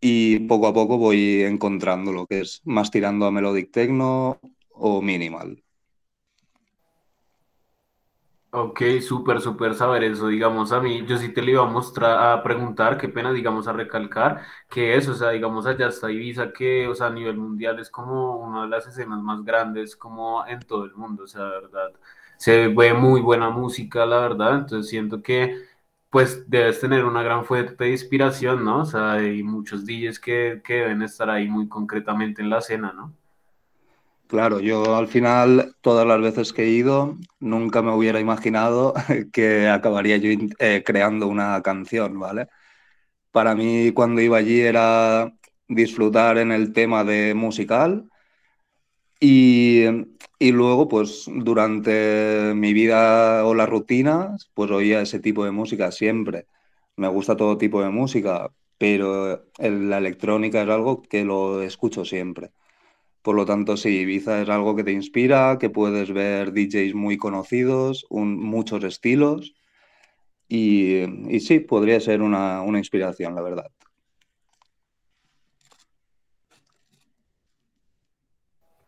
y 0.00 0.40
poco 0.40 0.68
a 0.68 0.74
poco 0.74 0.98
voy 0.98 1.42
encontrando 1.42 2.12
lo 2.12 2.26
que 2.26 2.40
es 2.42 2.62
más 2.64 2.90
tirando 2.90 3.26
a 3.26 3.32
melodic 3.32 3.72
techno 3.72 4.40
o 4.70 5.02
minimal. 5.02 5.62
Ok, 8.54 8.82
súper, 9.00 9.40
súper 9.40 9.74
saber 9.74 10.04
eso. 10.04 10.28
Digamos, 10.28 10.72
a 10.72 10.80
mí, 10.80 11.06
yo 11.06 11.16
sí 11.16 11.32
te 11.32 11.40
lo 11.40 11.50
iba 11.50 11.62
a 11.62 11.66
mostrar, 11.66 12.34
a 12.34 12.42
preguntar, 12.42 12.98
qué 12.98 13.08
pena, 13.08 13.32
digamos, 13.32 13.66
a 13.66 13.72
recalcar, 13.72 14.42
que 14.68 14.94
eso, 14.94 15.12
o 15.12 15.14
sea, 15.14 15.30
digamos, 15.30 15.64
allá 15.64 15.88
está 15.88 16.10
Ibiza, 16.10 16.52
que, 16.52 16.86
o 16.86 16.94
sea, 16.94 17.06
a 17.06 17.10
nivel 17.10 17.38
mundial 17.38 17.78
es 17.78 17.88
como 17.88 18.36
una 18.36 18.62
de 18.64 18.68
las 18.68 18.86
escenas 18.86 19.22
más 19.22 19.42
grandes, 19.42 19.96
como 19.96 20.46
en 20.46 20.60
todo 20.60 20.84
el 20.84 20.94
mundo, 20.94 21.24
o 21.24 21.26
sea, 21.26 21.42
la 21.44 21.48
verdad, 21.60 21.92
se 22.36 22.68
ve 22.68 22.92
muy 22.92 23.22
buena 23.22 23.48
música, 23.48 24.04
la 24.04 24.18
verdad, 24.20 24.58
entonces 24.58 24.90
siento 24.90 25.22
que, 25.22 25.56
pues, 26.12 26.44
debes 26.46 26.78
tener 26.78 27.06
una 27.06 27.22
gran 27.22 27.46
fuente 27.46 27.84
de 27.84 27.90
inspiración, 27.90 28.62
¿no? 28.66 28.82
O 28.82 28.84
sea, 28.84 29.12
hay 29.12 29.42
muchos 29.42 29.86
DJs 29.86 30.20
que, 30.20 30.60
que 30.62 30.74
deben 30.74 31.00
estar 31.00 31.30
ahí 31.30 31.48
muy 31.48 31.68
concretamente 31.68 32.42
en 32.42 32.50
la 32.50 32.58
escena, 32.58 32.92
¿no? 32.94 33.14
Claro, 34.26 34.60
yo 34.60 34.94
al 34.94 35.08
final, 35.08 35.74
todas 35.80 36.06
las 36.06 36.20
veces 36.20 36.52
que 36.52 36.64
he 36.64 36.68
ido, 36.68 37.16
nunca 37.40 37.80
me 37.80 37.94
hubiera 37.94 38.20
imaginado 38.20 38.92
que 39.32 39.70
acabaría 39.70 40.18
yo 40.18 40.28
eh, 40.58 40.82
creando 40.84 41.28
una 41.28 41.62
canción, 41.62 42.18
¿vale? 42.20 42.48
Para 43.30 43.54
mí, 43.54 43.92
cuando 43.92 44.20
iba 44.20 44.36
allí 44.36 44.60
era 44.60 45.32
disfrutar 45.66 46.36
en 46.36 46.52
el 46.52 46.74
tema 46.74 47.04
de 47.04 47.32
musical 47.32 48.10
y, 49.18 49.86
y 50.42 50.50
luego, 50.50 50.88
pues 50.88 51.30
durante 51.32 52.52
mi 52.56 52.72
vida 52.72 53.46
o 53.46 53.54
las 53.54 53.68
rutinas, 53.68 54.50
pues 54.54 54.72
oía 54.72 55.00
ese 55.00 55.20
tipo 55.20 55.44
de 55.44 55.52
música 55.52 55.92
siempre. 55.92 56.46
Me 56.96 57.06
gusta 57.06 57.36
todo 57.36 57.58
tipo 57.58 57.80
de 57.80 57.90
música, 57.90 58.50
pero 58.76 59.44
la 59.58 59.98
electrónica 59.98 60.62
es 60.62 60.68
algo 60.68 61.02
que 61.02 61.24
lo 61.24 61.62
escucho 61.62 62.04
siempre. 62.04 62.50
Por 63.22 63.36
lo 63.36 63.46
tanto, 63.46 63.76
sí, 63.76 64.00
Ibiza 64.00 64.42
es 64.42 64.48
algo 64.48 64.74
que 64.74 64.82
te 64.82 64.90
inspira, 64.90 65.58
que 65.60 65.70
puedes 65.70 66.12
ver 66.12 66.52
DJs 66.52 66.94
muy 66.94 67.18
conocidos, 67.18 68.04
muchos 68.10 68.82
estilos. 68.82 69.54
Y, 70.48 71.04
sí, 71.38 71.60
podría 71.60 72.00
ser 72.00 72.20
una, 72.20 72.62
una 72.62 72.78
inspiración, 72.78 73.36
la 73.36 73.42
verdad. 73.42 73.70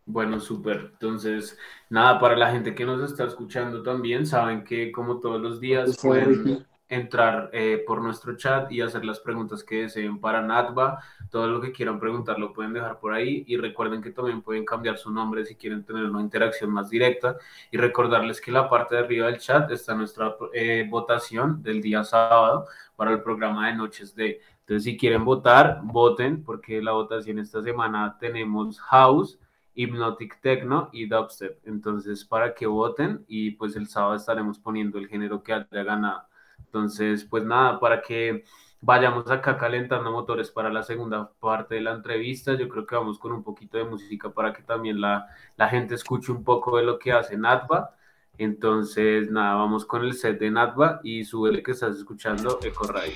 Bueno, 0.07 0.39
súper. 0.39 0.91
Entonces, 0.93 1.59
nada, 1.89 2.21
para 2.21 2.37
la 2.37 2.51
gente 2.51 2.75
que 2.75 2.85
nos 2.85 3.03
está 3.11 3.25
escuchando 3.25 3.83
también, 3.83 4.27
saben 4.27 4.65
que 4.65 4.93
como 4.93 5.19
todos 5.19 5.41
los 5.41 5.61
días 5.61 5.97
pueden 6.01 6.67
entrar 6.89 7.51
eh, 7.53 7.83
por 7.87 8.03
nuestro 8.03 8.37
chat 8.37 8.71
y 8.71 8.81
hacer 8.81 9.05
las 9.05 9.21
preguntas 9.21 9.65
que 9.65 9.83
deseen 9.83 10.21
para 10.21 10.43
Natva. 10.43 11.03
Todo 11.31 11.49
lo 11.49 11.61
que 11.61 11.73
quieran 11.73 11.99
preguntar 11.99 12.39
lo 12.39 12.53
pueden 12.53 12.73
dejar 12.73 12.99
por 12.99 13.13
ahí 13.13 13.45
y 13.47 13.57
recuerden 13.57 14.03
que 14.03 14.11
también 14.11 14.43
pueden 14.43 14.65
cambiar 14.65 14.99
su 14.99 15.11
nombre 15.11 15.45
si 15.45 15.57
quieren 15.57 15.85
tener 15.85 16.05
una 16.05 16.21
interacción 16.21 16.71
más 16.71 16.91
directa 16.91 17.37
y 17.71 17.77
recordarles 17.77 18.41
que 18.41 18.53
la 18.53 18.69
parte 18.69 18.95
de 18.95 19.03
arriba 19.03 19.27
del 19.27 19.39
chat 19.39 19.71
está 19.71 19.95
nuestra 19.95 20.37
eh, 20.53 20.87
votación 20.89 21.63
del 21.63 21.81
día 21.81 22.05
sábado 22.05 22.67
para 22.97 23.13
el 23.13 23.23
programa 23.23 23.69
de 23.69 23.75
Noches 23.75 24.15
de. 24.15 24.41
Entonces, 24.61 24.85
si 24.85 24.97
quieren 24.97 25.25
votar, 25.25 25.81
voten 25.83 26.43
porque 26.43 26.81
la 26.81 26.93
votación 26.93 27.39
esta 27.39 27.63
semana 27.63 28.17
tenemos 28.19 28.81
House. 28.81 29.39
Hypnotic 29.75 30.41
Techno 30.41 30.89
y 30.93 31.07
Dubstep. 31.07 31.59
Entonces, 31.67 32.25
para 32.25 32.55
que 32.55 32.67
voten 32.67 33.25
y 33.29 33.53
pues 33.53 33.77
el 33.77 33.89
sábado 33.89 34.15
estaremos 34.15 34.59
poniendo 34.59 34.99
el 34.99 35.09
género 35.09 35.43
que 35.43 35.53
haya 35.53 35.67
ganado. 35.71 36.25
Entonces, 36.59 37.25
pues 37.25 37.45
nada, 37.45 37.81
para 37.81 38.03
que 38.03 38.45
vayamos 38.81 39.31
acá 39.31 39.57
calentando 39.57 40.11
motores 40.11 40.51
para 40.51 40.71
la 40.71 40.83
segunda 40.83 41.31
parte 41.41 41.77
de 41.77 41.81
la 41.81 41.93
entrevista, 41.93 42.55
yo 42.55 42.69
creo 42.69 42.87
que 42.87 42.95
vamos 42.97 43.19
con 43.19 43.33
un 43.33 43.43
poquito 43.43 43.79
de 43.79 43.85
música 43.85 44.31
para 44.31 44.53
que 44.53 44.63
también 44.63 45.01
la, 45.01 45.27
la 45.57 45.69
gente 45.69 45.95
escuche 45.95 46.33
un 46.33 46.45
poco 46.45 46.77
de 46.77 46.85
lo 46.85 46.99
que 46.99 47.13
hace 47.13 47.37
Natva. 47.37 47.95
Entonces, 48.37 49.31
nada, 49.31 49.55
vamos 49.55 49.85
con 49.87 50.05
el 50.05 50.13
set 50.15 50.39
de 50.39 50.51
Natva 50.51 51.01
y 51.03 51.25
su 51.25 51.47
el 51.47 51.63
que 51.63 51.73
estás 51.73 51.97
escuchando, 51.97 52.59
Eco 52.63 52.87
Radio. 52.87 53.15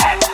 Yeah, 0.00 0.30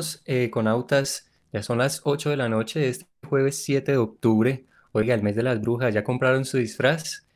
Regresamos 0.00 0.20
eh. 0.26 0.50
Ya 1.52 1.62
son 1.62 1.78
las 1.78 2.02
8 2.04 2.30
de 2.30 2.36
la 2.36 2.48
noche 2.48 2.80
de 2.80 2.88
este 2.88 3.06
jueves 3.28 3.62
7 3.64 3.92
de 3.92 3.98
octubre. 3.98 4.64
Oiga, 4.92 5.14
el 5.14 5.22
mes 5.22 5.36
de 5.36 5.42
las 5.42 5.60
brujas, 5.60 5.92
¿ya 5.92 6.04
compraron 6.04 6.44
su 6.44 6.58
disfraz? 6.58 7.26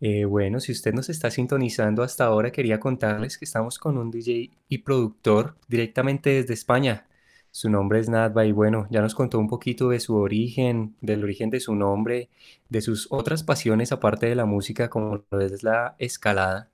Eh, 0.00 0.24
bueno, 0.24 0.60
si 0.60 0.72
usted 0.72 0.94
nos 0.94 1.10
está 1.10 1.30
sintonizando 1.30 2.02
hasta 2.02 2.24
ahora, 2.24 2.50
quería 2.50 2.80
contarles 2.80 3.36
que 3.38 3.44
estamos 3.44 3.78
con 3.78 3.98
un 3.98 4.10
DJ 4.10 4.50
y 4.68 4.78
productor 4.78 5.56
directamente 5.68 6.30
desde 6.30 6.54
España. 6.54 7.06
Su 7.50 7.68
nombre 7.68 8.00
es 8.00 8.08
Nadva 8.08 8.46
y 8.46 8.52
bueno, 8.52 8.86
ya 8.90 9.02
nos 9.02 9.14
contó 9.14 9.38
un 9.38 9.48
poquito 9.48 9.90
de 9.90 10.00
su 10.00 10.16
origen, 10.16 10.94
del 11.00 11.22
origen 11.22 11.50
de 11.50 11.60
su 11.60 11.74
nombre, 11.74 12.28
de 12.70 12.80
sus 12.80 13.08
otras 13.10 13.42
pasiones 13.42 13.92
aparte 13.92 14.26
de 14.26 14.36
la 14.36 14.46
música 14.46 14.88
como 14.88 15.22
lo 15.30 15.40
es 15.40 15.62
la 15.62 15.96
escalada. 15.98 16.70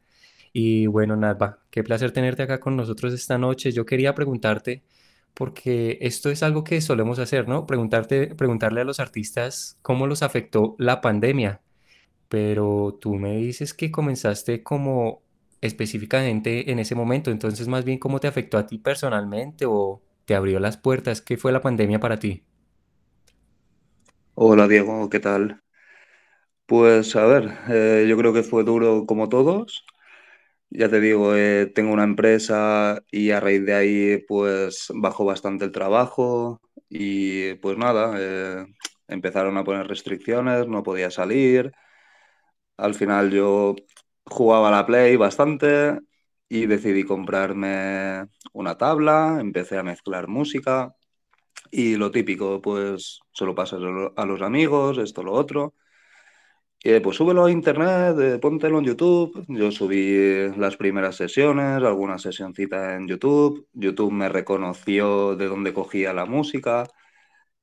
Y 0.53 0.87
bueno, 0.87 1.16
Nadva, 1.16 1.59
qué 1.70 1.83
placer 1.83 2.12
tenerte 2.12 2.42
acá 2.44 2.61
con 2.61 2.77
nosotros 2.77 3.12
esta 3.12 3.38
noche. 3.38 3.72
Yo 3.72 3.85
quería 3.87 4.14
preguntarte, 4.14 4.83
porque 5.37 5.99
esto 6.01 6.31
es 6.31 6.42
algo 6.42 6.64
que 6.64 6.81
solemos 6.81 7.18
hacer, 7.18 7.46
¿no? 7.46 7.66
Preguntarte, 7.66 8.35
preguntarle 8.35 8.81
a 8.81 8.85
los 8.85 9.01
artistas 9.01 9.79
cómo 9.83 10.07
los 10.07 10.22
afectó 10.22 10.77
la 10.79 11.03
pandemia. 11.03 11.61
Pero 12.29 12.99
tú 13.01 13.16
me 13.16 13.37
dices 13.37 13.75
que 13.75 13.90
comenzaste 13.92 14.62
como 14.62 15.22
específicamente 15.61 16.70
en 16.72 16.79
ese 16.79 16.94
momento, 16.94 17.31
entonces 17.31 17.68
más 17.68 17.85
bien 17.85 17.99
cómo 17.99 18.20
te 18.20 18.29
afectó 18.29 18.59
a 18.59 18.66
ti 18.66 18.79
personalmente 18.79 19.66
o 19.66 20.03
te 20.27 20.35
abrió 20.35 20.61
las 20.61 20.79
puertas? 20.79 21.22
¿Qué 21.22 21.37
fue 21.37 21.53
la 21.53 21.61
pandemia 21.62 22.01
para 22.01 22.18
ti? 22.18 22.42
Hola 24.35 24.68
Diego, 24.68 25.11
¿qué 25.11 25.20
tal? 25.20 25.61
Pues 26.66 27.14
a 27.16 27.27
ver, 27.27 27.53
eh, 27.68 28.07
yo 28.09 28.16
creo 28.16 28.33
que 28.33 28.42
fue 28.42 28.64
duro 28.64 29.07
como 29.07 29.29
todos. 29.29 29.85
Ya 30.70 30.88
te 30.88 31.00
digo, 31.00 31.35
eh, 31.37 31.66
tengo 31.74 31.92
una 31.92 32.05
empresa 32.05 33.02
y 33.11 33.31
a 33.31 33.40
raíz 33.40 33.64
de 33.64 33.74
ahí 33.74 34.18
pues 34.26 34.88
bajó 34.94 35.24
bastante 35.24 35.64
el 35.64 35.72
trabajo 35.72 36.61
y 36.88 37.55
pues 37.57 37.79
nada, 37.79 38.14
eh, 38.18 38.66
empezaron 39.09 39.57
a 39.57 39.64
poner 39.64 39.87
restricciones, 39.87 40.66
no 40.68 40.83
podía 40.83 41.11
salir. 41.11 41.72
Al 42.76 42.94
final 42.94 43.31
yo 43.31 43.74
jugaba 44.26 44.68
a 44.68 44.70
la 44.70 44.87
Play 44.87 45.16
bastante 45.16 45.98
y 46.48 46.66
decidí 46.66 47.05
comprarme 47.05 48.26
una 48.52 48.76
tabla, 48.76 49.38
empecé 49.40 49.79
a 49.79 49.83
mezclar 49.83 50.29
música 50.29 50.94
y 51.70 51.96
lo 51.96 52.11
típico, 52.12 52.61
pues 52.62 53.20
se 53.33 53.44
lo 53.46 53.55
pasas 53.55 53.81
a 54.16 54.26
los 54.26 54.42
amigos, 54.42 54.98
esto, 54.98 55.22
lo 55.22 55.33
otro. 55.35 55.74
Y 56.88 57.01
pues 57.01 57.16
súbelo 57.16 57.44
a 57.46 57.51
internet, 57.51 58.16
eh, 58.20 58.38
póntelo 58.38 58.79
en 58.79 58.85
YouTube. 58.85 59.44
Yo 59.49 59.72
subí 59.72 60.49
las 60.57 60.77
primeras 60.77 61.16
sesiones, 61.16 61.83
alguna 61.83 62.16
sesioncita 62.16 62.94
en 62.94 63.09
YouTube. 63.09 63.66
YouTube 63.72 64.12
me 64.12 64.29
reconoció 64.29 65.35
de 65.35 65.46
dónde 65.46 65.75
cogía 65.75 66.12
la 66.12 66.27
música 66.27 66.87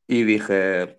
y 0.07 0.23
dije, 0.23 0.97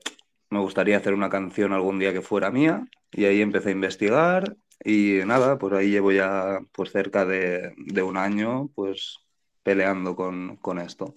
me 0.48 0.60
gustaría 0.60 0.96
hacer 0.96 1.12
una 1.12 1.28
canción 1.28 1.74
algún 1.74 1.98
día 1.98 2.14
que 2.14 2.22
fuera 2.22 2.50
mía. 2.50 2.86
Y 3.12 3.26
ahí 3.26 3.42
empecé 3.42 3.68
a 3.70 3.72
investigar 3.72 4.56
y 4.82 5.20
nada, 5.26 5.58
pues 5.58 5.74
ahí 5.74 5.90
llevo 5.90 6.10
ya 6.10 6.60
pues 6.72 6.92
cerca 6.92 7.26
de, 7.26 7.74
un 8.02 8.16
año 8.16 8.70
pues 8.74 9.18
peleando 9.62 10.16
con, 10.16 10.78
esto. 10.78 11.12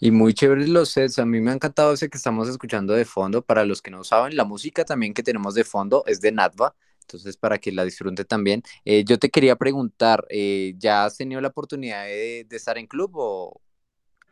Y 0.00 0.10
muy 0.10 0.34
chéveres 0.34 0.68
los 0.68 0.90
sets, 0.90 1.18
a 1.18 1.26
mí 1.26 1.40
me 1.40 1.50
ha 1.50 1.54
encantado 1.54 1.92
ese 1.92 2.08
que 2.08 2.16
estamos 2.16 2.48
escuchando 2.48 2.94
de 2.94 3.04
fondo. 3.04 3.42
Para 3.42 3.64
los 3.64 3.82
que 3.82 3.90
no 3.90 4.04
saben, 4.04 4.36
la 4.36 4.44
música 4.44 4.84
también 4.84 5.14
que 5.14 5.22
tenemos 5.22 5.54
de 5.54 5.64
fondo 5.64 6.04
es 6.06 6.20
de 6.20 6.32
Natva, 6.32 6.74
entonces 7.02 7.36
para 7.36 7.58
que 7.58 7.72
la 7.72 7.84
disfrute 7.84 8.24
también. 8.24 8.62
Eh, 8.84 9.04
yo 9.04 9.18
te 9.18 9.30
quería 9.30 9.56
preguntar, 9.56 10.26
eh, 10.30 10.74
¿ya 10.78 11.04
has 11.04 11.16
tenido 11.16 11.40
la 11.40 11.48
oportunidad 11.48 12.04
de, 12.04 12.46
estar 12.50 12.78
en 12.78 12.86
club 12.86 13.12
o, 13.14 13.60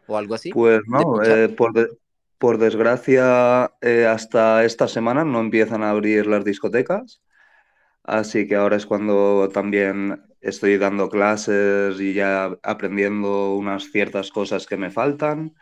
algo 0.09 0.35
así? 0.35 0.51
Pues 0.51 0.83
no, 0.87 1.23
eh, 1.23 1.49
por, 1.49 1.73
por 2.39 2.59
desgracia, 2.59 3.73
eh, 3.81 4.07
hasta 4.07 4.65
esta 4.65 4.89
semana 4.89 5.25
no 5.25 5.41
empiezan 5.41 5.83
a 5.83 5.91
abrir 5.91 6.27
las 6.27 6.45
discotecas, 6.45 7.21
así 8.07 8.47
que 8.49 8.57
ahora 8.57 8.77
es 8.77 8.87
cuando 8.87 9.49
también 9.53 10.23
estoy 10.41 10.79
dando 10.79 11.09
clases 11.09 12.01
y 12.01 12.15
ya 12.15 12.57
aprendiendo 12.63 13.55
unas 13.55 13.91
ciertas 13.91 14.31
cosas 14.31 14.67
que 14.67 14.77
me 14.77 14.91
faltan. 14.91 15.55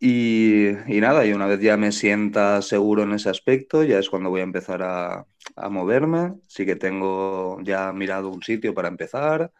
Y, 0.00 0.72
nada, 1.00 1.24
y 1.24 1.32
una 1.32 1.46
vez 1.46 1.60
ya 1.60 1.76
me 1.76 1.92
sienta 1.92 2.60
seguro 2.62 3.04
en 3.04 3.12
ese 3.12 3.30
aspecto, 3.30 3.84
ya 3.84 3.98
es 3.98 4.10
cuando 4.10 4.28
voy 4.30 4.40
a 4.40 4.44
empezar 4.44 4.82
a, 4.82 5.26
moverme. 5.70 6.34
Sí 6.46 6.66
que 6.66 6.76
tengo 6.76 7.58
ya 7.62 7.92
mirado 7.92 8.28
un 8.30 8.42
sitio 8.42 8.74
para 8.74 8.88
empezar, 8.88 9.52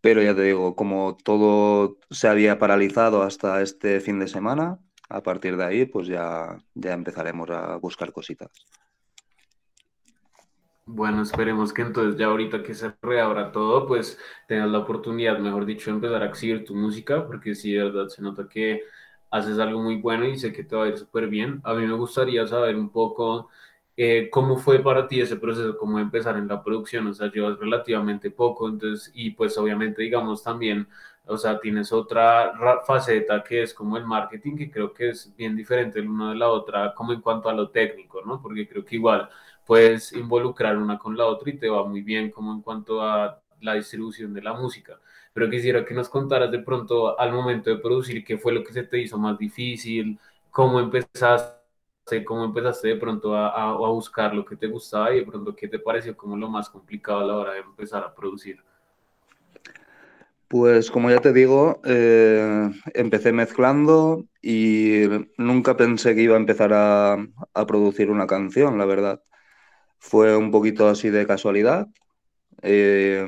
pero 0.00 0.22
ya 0.22 0.34
te 0.34 0.42
digo, 0.42 0.74
como 0.76 1.16
todo 1.16 1.98
se 2.10 2.28
había 2.28 2.58
paralizado 2.58 3.22
hasta 3.22 3.62
este 3.62 4.00
fin 4.00 4.18
de 4.18 4.28
semana, 4.28 4.78
a 5.08 5.22
partir 5.22 5.56
de 5.56 5.64
ahí, 5.64 5.86
pues 5.86 6.08
ya, 6.08 6.58
ya 6.74 6.92
empezaremos 6.92 7.50
a 7.50 7.76
buscar 7.76 8.12
cositas. 8.12 8.50
Bueno, 10.90 11.20
esperemos 11.22 11.72
que 11.74 11.82
entonces 11.82 12.18
ya 12.18 12.26
ahorita 12.26 12.62
que 12.62 12.72
se 12.74 12.94
reabra 13.02 13.52
todo, 13.52 13.86
pues 13.86 14.18
tengas 14.46 14.70
la 14.70 14.78
oportunidad, 14.78 15.38
mejor 15.38 15.66
dicho, 15.66 15.90
de 15.90 15.96
empezar 15.96 16.22
a 16.22 16.26
exhibir 16.26 16.64
tu 16.64 16.74
música, 16.74 17.26
porque 17.26 17.54
sí, 17.54 17.72
de 17.74 17.84
verdad 17.84 18.08
se 18.08 18.22
nota 18.22 18.48
que 18.48 18.82
haces 19.30 19.58
algo 19.58 19.82
muy 19.82 19.96
bueno 19.96 20.24
y 20.26 20.38
sé 20.38 20.50
que 20.52 20.64
te 20.64 20.74
va 20.74 20.84
a 20.84 20.88
ir 20.88 20.96
súper 20.96 21.28
bien. 21.28 21.60
A 21.64 21.74
mí 21.74 21.86
me 21.86 21.92
gustaría 21.94 22.46
saber 22.46 22.74
un 22.76 22.88
poco 22.90 23.50
eh, 23.98 24.30
¿cómo 24.30 24.56
fue 24.56 24.78
para 24.82 25.06
ti 25.06 25.20
ese 25.20 25.36
proceso? 25.36 25.76
¿Cómo 25.76 25.98
empezar 25.98 26.36
en 26.38 26.48
la 26.48 26.62
producción? 26.64 27.06
O 27.08 27.12
sea, 27.14 27.30
llevas 27.30 27.58
relativamente 27.58 28.30
poco, 28.30 28.66
entonces, 28.68 29.10
y 29.14 29.30
pues 29.32 29.58
obviamente, 29.58 30.00
digamos, 30.02 30.42
también, 30.42 30.88
o 31.26 31.36
sea, 31.36 31.60
tienes 31.60 31.92
otra 31.92 32.54
faceta 32.86 33.42
que 33.44 33.62
es 33.62 33.74
como 33.74 33.96
el 33.98 34.06
marketing, 34.06 34.56
que 34.56 34.70
creo 34.70 34.94
que 34.94 35.10
es 35.10 35.34
bien 35.36 35.54
diferente 35.56 35.98
el 35.98 36.08
uno 36.08 36.30
de 36.30 36.36
la 36.36 36.48
otra, 36.48 36.94
como 36.94 37.12
en 37.12 37.20
cuanto 37.20 37.48
a 37.50 37.52
lo 37.54 37.68
técnico, 37.70 38.22
¿no? 38.24 38.40
Porque 38.40 38.66
creo 38.68 38.84
que 38.84 38.96
igual 38.96 39.28
puedes 39.68 40.14
involucrar 40.14 40.78
una 40.78 40.98
con 40.98 41.14
la 41.14 41.26
otra 41.26 41.50
y 41.50 41.58
te 41.58 41.68
va 41.68 41.84
muy 41.84 42.00
bien 42.00 42.30
como 42.30 42.54
en 42.54 42.62
cuanto 42.62 43.02
a 43.02 43.38
la 43.60 43.74
distribución 43.74 44.32
de 44.32 44.40
la 44.40 44.54
música. 44.54 44.98
Pero 45.34 45.50
quisiera 45.50 45.84
que 45.84 45.92
nos 45.92 46.08
contaras 46.08 46.50
de 46.50 46.60
pronto 46.60 47.20
al 47.20 47.32
momento 47.32 47.68
de 47.68 47.76
producir 47.76 48.24
qué 48.24 48.38
fue 48.38 48.52
lo 48.54 48.64
que 48.64 48.72
se 48.72 48.84
te 48.84 48.98
hizo 48.98 49.18
más 49.18 49.36
difícil, 49.38 50.18
cómo 50.50 50.80
empezaste 50.80 51.58
cómo 52.24 52.46
empezaste 52.46 52.88
de 52.88 52.96
pronto 52.96 53.36
a, 53.36 53.48
a, 53.48 53.90
buscar 53.90 54.34
lo 54.34 54.42
que 54.42 54.56
te 54.56 54.68
gustaba 54.68 55.12
y 55.12 55.20
de 55.20 55.26
pronto 55.26 55.54
qué 55.54 55.68
te 55.68 55.78
pareció 55.78 56.16
como 56.16 56.38
lo 56.38 56.48
más 56.48 56.70
complicado 56.70 57.20
a 57.20 57.24
la 57.26 57.36
hora 57.36 57.52
de 57.52 57.58
empezar 57.60 58.02
a 58.02 58.14
producir. 58.14 58.58
Pues 60.48 60.90
como 60.90 61.10
ya 61.10 61.20
te 61.20 61.34
digo, 61.34 61.82
eh, 61.84 62.70
empecé 62.94 63.32
mezclando 63.32 64.24
y 64.40 65.02
nunca 65.36 65.76
pensé 65.76 66.14
que 66.14 66.22
iba 66.22 66.36
a 66.36 66.40
empezar 66.40 66.72
a, 66.72 67.18
a, 67.52 67.66
producir 67.66 68.10
una 68.10 68.26
canción, 68.26 68.78
la 68.78 68.86
verdad. 68.86 69.22
Fue 69.98 70.36
un 70.36 70.50
poquito 70.50 70.88
así 70.88 71.10
de 71.10 71.26
casualidad. 71.26 71.88
Eh, 72.62 73.26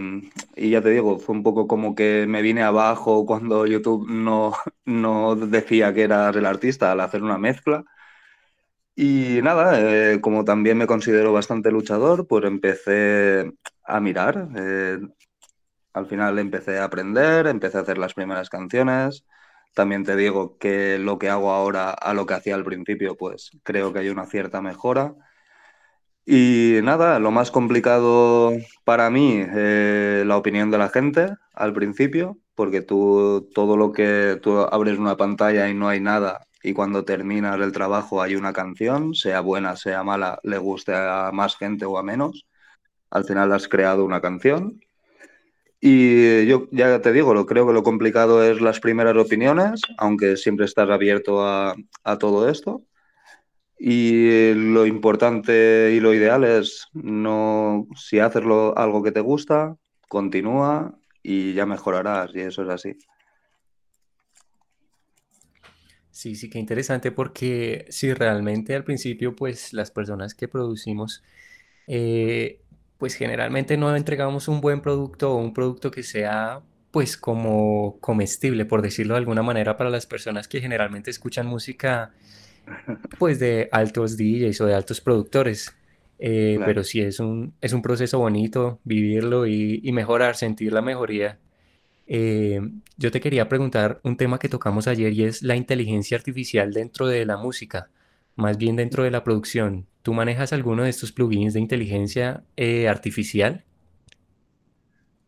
y 0.57 0.71
ya 0.71 0.83
te 0.83 0.91
digo, 0.91 1.19
fue 1.21 1.35
un 1.37 1.43
poco 1.43 1.67
como 1.69 1.95
que 1.95 2.27
me 2.29 2.43
vine 2.43 2.63
abajo 2.63 3.27
cuando 3.27 3.67
YouTube 3.67 4.09
no, 4.11 4.55
no 4.87 5.37
decía 5.37 5.95
que 5.95 6.03
eras 6.05 6.37
el 6.37 6.47
artista 6.47 6.93
al 6.93 7.01
hacer 7.01 7.23
una 7.23 7.39
mezcla. 7.39 7.85
Y 8.95 9.41
nada, 9.43 9.81
eh, 10.13 10.21
como 10.21 10.45
también 10.45 10.77
me 10.77 10.87
considero 10.87 11.33
bastante 11.33 11.71
luchador, 11.71 12.27
pues 12.27 12.45
empecé 12.45 13.51
a 13.85 14.01
mirar. 14.01 14.49
Eh, 14.57 14.99
al 15.93 16.07
final 16.07 16.39
empecé 16.39 16.79
a 16.79 16.85
aprender, 16.85 17.47
empecé 17.47 17.79
a 17.79 17.81
hacer 17.83 17.99
las 17.99 18.15
primeras 18.15 18.51
canciones. 18.51 19.25
También 19.75 20.05
te 20.05 20.17
digo 20.17 20.59
que 20.59 20.99
lo 20.99 21.19
que 21.19 21.29
hago 21.31 21.53
ahora 21.53 21.91
a 21.91 22.15
lo 22.15 22.27
que 22.27 22.35
hacía 22.35 22.55
al 22.57 22.65
principio, 22.65 23.17
pues 23.17 23.51
creo 23.63 23.93
que 23.93 24.01
hay 24.01 24.09
una 24.11 24.27
cierta 24.27 24.61
mejora. 24.63 25.15
Y 26.27 26.81
nada, 26.83 27.19
lo 27.19 27.31
más 27.31 27.51
complicado 27.51 28.53
para 28.85 29.11
mí, 29.11 29.43
eh, 29.47 30.23
la 30.27 30.37
opinión 30.37 30.71
de 30.71 30.79
la 30.79 30.89
gente 30.89 31.35
al 31.55 31.73
principio, 31.73 32.39
porque 32.55 32.83
tú 32.83 33.49
todo 33.55 33.77
lo 33.77 33.93
que 33.93 34.39
tú 34.43 34.59
abres 34.59 34.99
una 34.99 35.17
pantalla 35.17 35.69
y 35.69 35.75
no 35.75 35.89
hay 35.89 36.01
nada, 36.01 36.47
y 36.63 36.73
cuando 36.73 37.05
terminas 37.05 37.59
el 37.61 37.73
trabajo 37.73 38.23
hay 38.23 38.37
una 38.37 38.53
canción, 38.53 39.15
sea 39.15 39.41
buena, 39.41 39.77
sea 39.77 40.05
mala, 40.05 40.39
le 40.43 40.59
guste 40.59 40.95
a 40.95 41.31
más 41.33 41.57
gente 41.57 41.85
o 41.87 41.99
a 41.99 42.03
menos, 42.03 42.47
al 43.11 43.25
final 43.25 43.53
has 43.53 43.69
creado 43.69 44.05
una 44.05 44.21
canción. 44.21 44.81
Y 45.81 46.47
yo 46.47 46.69
ya 46.73 47.01
te 47.01 47.13
digo, 47.13 47.33
lo 47.33 47.47
creo 47.47 47.67
que 47.67 47.73
lo 47.73 47.83
complicado 47.83 48.45
es 48.45 48.61
las 48.61 48.81
primeras 48.81 49.17
opiniones, 49.17 49.81
aunque 49.97 50.37
siempre 50.37 50.67
estás 50.67 50.91
abierto 50.91 51.43
a, 51.47 51.75
a 52.05 52.19
todo 52.19 52.49
esto. 52.51 52.83
Y 53.83 54.53
lo 54.53 54.85
importante 54.85 55.93
y 55.95 56.01
lo 56.01 56.13
ideal 56.13 56.45
es 56.45 56.87
no 56.93 57.87
si 57.97 58.19
haces 58.19 58.43
algo 58.77 59.03
que 59.03 59.11
te 59.11 59.21
gusta, 59.21 59.75
continúa 60.07 60.99
y 61.23 61.55
ya 61.55 61.65
mejorarás, 61.65 62.31
y 62.35 62.41
eso 62.41 62.63
es 62.63 62.69
así. 62.69 62.99
Sí, 66.11 66.35
sí, 66.35 66.51
qué 66.51 66.59
interesante 66.59 67.11
porque 67.11 67.87
si 67.89 68.13
realmente 68.13 68.75
al 68.75 68.85
principio 68.85 69.35
pues 69.35 69.73
las 69.73 69.91
personas 69.91 70.35
que 70.35 70.47
producimos 70.47 71.23
eh, 71.87 72.61
pues 72.99 73.15
generalmente 73.15 73.79
no 73.79 73.97
entregamos 73.97 74.47
un 74.49 74.61
buen 74.61 74.83
producto 74.83 75.33
o 75.33 75.37
un 75.37 75.55
producto 75.55 75.91
que 75.91 76.03
sea 76.03 76.61
pues 76.91 77.17
como 77.17 77.99
comestible, 78.01 78.67
por 78.67 78.83
decirlo 78.83 79.15
de 79.15 79.21
alguna 79.21 79.43
manera, 79.43 79.79
para 79.79 79.89
las 79.89 80.05
personas 80.05 80.49
que 80.49 80.61
generalmente 80.61 81.11
escuchan 81.11 81.47
música 81.47 82.13
pues 83.19 83.39
de 83.39 83.69
altos 83.73 84.17
DJs 84.17 84.61
o 84.61 84.67
de 84.67 84.75
altos 84.75 85.01
productores. 85.01 85.75
Eh, 86.23 86.61
pero 86.67 86.85
sí 86.85 87.01
es 87.01 87.19
un, 87.19 87.55
es 87.63 87.73
un 87.73 87.81
proceso 87.81 88.19
bonito 88.19 88.79
vivirlo 88.85 89.47
y, 89.47 89.91
mejorar, 89.93 90.37
sentir 90.37 90.73
la 90.73 90.83
mejoría. 90.83 91.39
Eh, 92.07 92.61
yo 92.99 93.11
te 93.11 93.21
quería 93.21 93.49
preguntar 93.49 94.01
un 94.03 94.17
tema 94.17 94.39
que 94.39 94.49
tocamos 94.49 94.87
ayer 94.87 95.13
y 95.15 95.25
es 95.25 95.43
la 95.43 95.57
inteligencia 95.57 96.19
artificial 96.19 96.75
dentro 96.75 97.07
de 97.07 97.25
la 97.25 97.39
música, 97.39 97.89
más 98.37 98.59
bien 98.59 98.77
dentro 98.77 99.03
de 99.03 99.11
la 99.11 99.25
producción. 99.25 99.87
¿Tú 100.03 100.13
manejas 100.13 100.53
alguno 100.53 100.83
de 100.83 100.91
estos 100.91 101.13
plugins 101.13 101.55
de 101.55 101.61
inteligencia 101.61 102.45
eh, 102.57 102.89
artificial? 102.89 103.65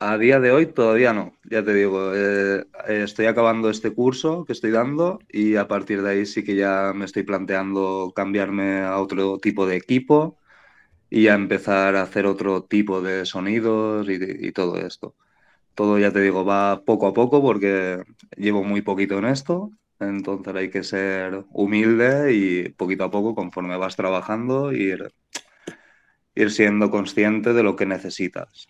A 0.05 0.19
día 0.19 0.41
de 0.41 0.51
hoy 0.51 0.67
todavía 0.67 1.13
no, 1.13 1.33
ya 1.49 1.63
te 1.65 1.73
digo, 1.73 2.13
eh, 2.13 2.65
estoy 2.89 3.27
acabando 3.27 3.71
este 3.71 3.93
curso 3.93 4.45
que 4.45 4.53
estoy 4.53 4.73
dando 4.73 5.21
y 5.29 5.55
a 5.55 5.69
partir 5.69 6.03
de 6.03 6.11
ahí 6.11 6.27
sí 6.27 6.43
que 6.43 6.57
ya 6.57 6.93
me 6.93 7.05
estoy 7.05 7.23
planteando 7.23 8.13
cambiarme 8.13 8.81
a 8.81 8.99
otro 8.99 9.39
tipo 9.39 9.65
de 9.65 9.77
equipo 9.77 10.39
y 11.11 11.29
a 11.29 11.35
empezar 11.35 11.95
a 11.97 12.03
hacer 12.03 12.27
otro 12.27 12.65
tipo 12.65 13.01
de 13.01 13.27
sonidos 13.27 14.09
y, 14.09 14.53
todo 14.53 14.77
esto. 14.79 15.15
Todo, 15.77 15.99
ya 16.01 16.13
te 16.13 16.21
digo, 16.21 16.45
va 16.45 16.83
poco 16.85 17.07
a 17.07 17.15
poco 17.15 17.41
porque 17.41 18.03
llevo 18.37 18.65
muy 18.65 18.83
poquito 18.83 19.19
en 19.19 19.27
esto, 19.27 19.71
entonces 20.01 20.55
hay 20.57 20.71
que 20.71 20.83
ser 20.83 21.45
humilde 21.53 22.35
y 22.35 22.71
poquito 22.71 23.05
a 23.05 23.11
poco, 23.13 23.37
conforme 23.37 23.77
vas 23.77 23.97
trabajando, 23.97 24.73
ir, 24.73 25.13
ir 26.35 26.51
siendo 26.51 26.91
consciente 26.91 27.53
de 27.53 27.63
lo 27.63 27.77
que 27.77 27.87
necesitas. 27.87 28.69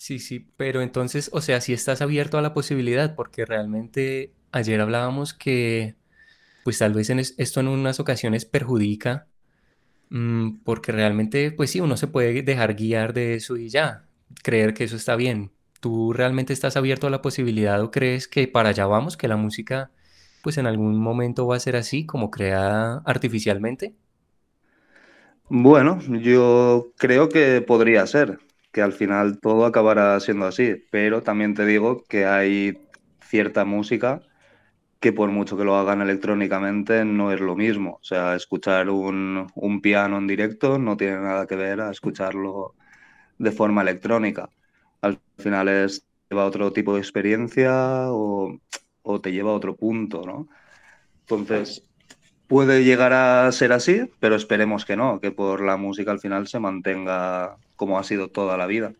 Sí, 0.00 0.18
sí, 0.18 0.48
pero 0.56 0.80
entonces, 0.80 1.28
o 1.34 1.42
sea, 1.42 1.60
si 1.60 1.74
estás 1.74 2.00
abierto 2.00 2.38
a 2.38 2.42
la 2.42 2.54
posibilidad, 2.54 3.14
porque 3.14 3.44
realmente 3.44 4.32
ayer 4.50 4.80
hablábamos 4.80 5.34
que, 5.34 5.94
pues 6.64 6.78
tal 6.78 6.94
vez 6.94 7.10
en 7.10 7.20
esto 7.20 7.60
en 7.60 7.68
unas 7.68 8.00
ocasiones 8.00 8.46
perjudica, 8.46 9.28
mm, 10.10 10.60
porque 10.64 10.92
realmente, 10.92 11.52
pues 11.52 11.70
sí, 11.70 11.80
uno 11.80 11.96
se 11.96 12.08
puede 12.08 12.42
dejar 12.42 12.74
guiar 12.76 13.14
de 13.14 13.34
eso 13.36 13.56
y 13.58 13.68
ya, 13.70 14.06
creer 14.42 14.74
que 14.74 14.84
eso 14.84 14.96
está 14.96 15.16
bien. 15.16 15.52
¿Tú 15.80 16.12
realmente 16.14 16.52
estás 16.54 16.76
abierto 16.76 17.06
a 17.08 17.10
la 17.10 17.22
posibilidad 17.22 17.82
o 17.82 17.90
crees 17.90 18.28
que 18.28 18.48
para 18.48 18.70
allá 18.70 18.86
vamos, 18.86 19.16
que 19.16 19.28
la 19.28 19.36
música, 19.36 19.92
pues 20.42 20.58
en 20.58 20.66
algún 20.66 20.98
momento 21.00 21.46
va 21.46 21.56
a 21.56 21.60
ser 21.60 21.76
así, 21.76 22.06
como 22.06 22.30
creada 22.30 23.02
artificialmente? 23.06 23.94
Bueno, 25.48 26.00
yo 26.22 26.92
creo 26.96 27.28
que 27.28 27.60
podría 27.60 28.06
ser 28.06 28.38
que 28.72 28.82
al 28.82 28.92
final 28.92 29.40
todo 29.40 29.64
acabará 29.66 30.18
siendo 30.20 30.46
así, 30.46 30.84
pero 30.90 31.22
también 31.22 31.54
te 31.54 31.66
digo 31.66 32.04
que 32.08 32.26
hay 32.26 32.78
cierta 33.22 33.64
música 33.64 34.22
que 35.00 35.12
por 35.12 35.30
mucho 35.30 35.56
que 35.56 35.64
lo 35.64 35.76
hagan 35.76 36.02
electrónicamente 36.02 37.04
no 37.04 37.32
es 37.32 37.40
lo 37.40 37.56
mismo. 37.56 37.98
O 38.02 38.04
sea, 38.04 38.36
escuchar 38.36 38.90
un, 38.90 39.50
piano 39.82 40.18
en 40.18 40.26
directo 40.26 40.78
no 40.78 40.96
tiene 40.96 41.18
nada 41.20 41.46
que 41.46 41.56
ver 41.56 41.80
a 41.80 41.90
escucharlo 41.90 42.74
de 43.38 43.52
forma 43.52 43.82
electrónica. 43.82 44.50
Al 45.02 45.20
final 45.38 45.68
es 45.68 46.06
lleva 46.30 46.46
otro 46.46 46.72
tipo 46.72 46.94
de 46.94 47.00
experiencia 47.00 48.12
o, 48.12 48.58
o 49.02 49.20
te 49.20 49.32
lleva 49.32 49.50
a 49.50 49.54
otro 49.54 49.76
punto, 49.76 50.22
¿no? 50.24 50.48
Entonces, 51.22 51.89
puede 52.50 52.82
llegar 52.82 53.12
a 53.12 53.52
ser 53.52 53.72
así, 53.72 54.10
pero 54.18 54.34
esperemos 54.34 54.84
que 54.84 54.96
no, 54.96 55.20
que 55.20 55.30
por 55.30 55.64
la 55.64 55.76
música 55.76 56.10
al 56.10 56.18
final 56.18 56.48
se 56.48 56.58
mantenga 56.58 57.56
como 57.76 57.96
ha 57.96 58.02
sido 58.02 58.26
toda 58.26 58.56
la 58.56 58.66
vida. 58.66 58.92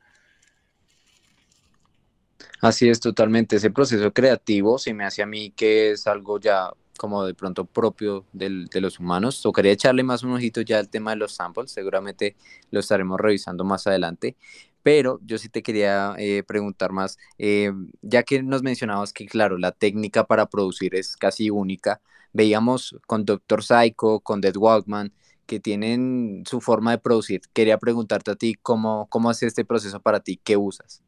Así 2.60 2.88
es, 2.88 3.00
totalmente. 3.00 3.56
Ese 3.56 3.72
proceso 3.72 4.12
creativo 4.12 4.78
se 4.78 4.94
me 4.94 5.04
hace 5.04 5.22
a 5.22 5.26
mí 5.26 5.50
que 5.50 5.90
es 5.90 6.06
algo 6.06 6.38
ya 6.38 6.70
como 6.96 7.24
de 7.24 7.34
pronto 7.34 7.64
propio 7.64 8.24
de 8.32 8.80
los 8.80 9.00
humanos. 9.00 9.42
Tocaría 9.42 9.72
echarle 9.72 10.04
más 10.04 10.22
un 10.22 10.30
ojito 10.30 10.60
ya 10.60 10.78
al 10.78 10.88
tema 10.88 11.10
de 11.10 11.16
los 11.16 11.32
samples, 11.32 11.72
seguramente 11.72 12.36
lo 12.70 12.78
estaremos 12.78 13.18
revisando 13.18 13.64
más 13.64 13.84
adelante. 13.88 14.36
Pero 14.84 15.18
yo 15.24 15.38
sí 15.38 15.48
te 15.48 15.64
quería 15.64 16.14
eh, 16.18 16.44
preguntar 16.46 16.92
más, 16.92 17.18
eh, 17.36 17.72
ya 18.00 18.22
que 18.22 18.44
nos 18.44 18.62
mencionabas 18.62 19.12
que, 19.12 19.26
claro, 19.26 19.58
la 19.58 19.72
técnica 19.72 20.24
para 20.24 20.46
producir 20.46 20.94
es 20.94 21.16
casi 21.16 21.50
única. 21.50 22.00
Veíamos 22.32 22.96
con 23.06 23.24
Doctor 23.24 23.62
Psycho, 23.62 24.20
con 24.20 24.40
Dead 24.40 24.56
Walkman, 24.56 25.12
que 25.46 25.58
tienen 25.58 26.44
su 26.46 26.60
forma 26.60 26.92
de 26.92 26.98
producir. 26.98 27.40
Quería 27.52 27.78
preguntarte 27.78 28.30
a 28.30 28.36
ti 28.36 28.54
cómo, 28.62 29.08
cómo 29.10 29.30
hace 29.30 29.46
este 29.46 29.64
proceso 29.64 30.00
para 30.00 30.20
ti, 30.20 30.40
qué 30.42 30.56
usas, 30.56 31.02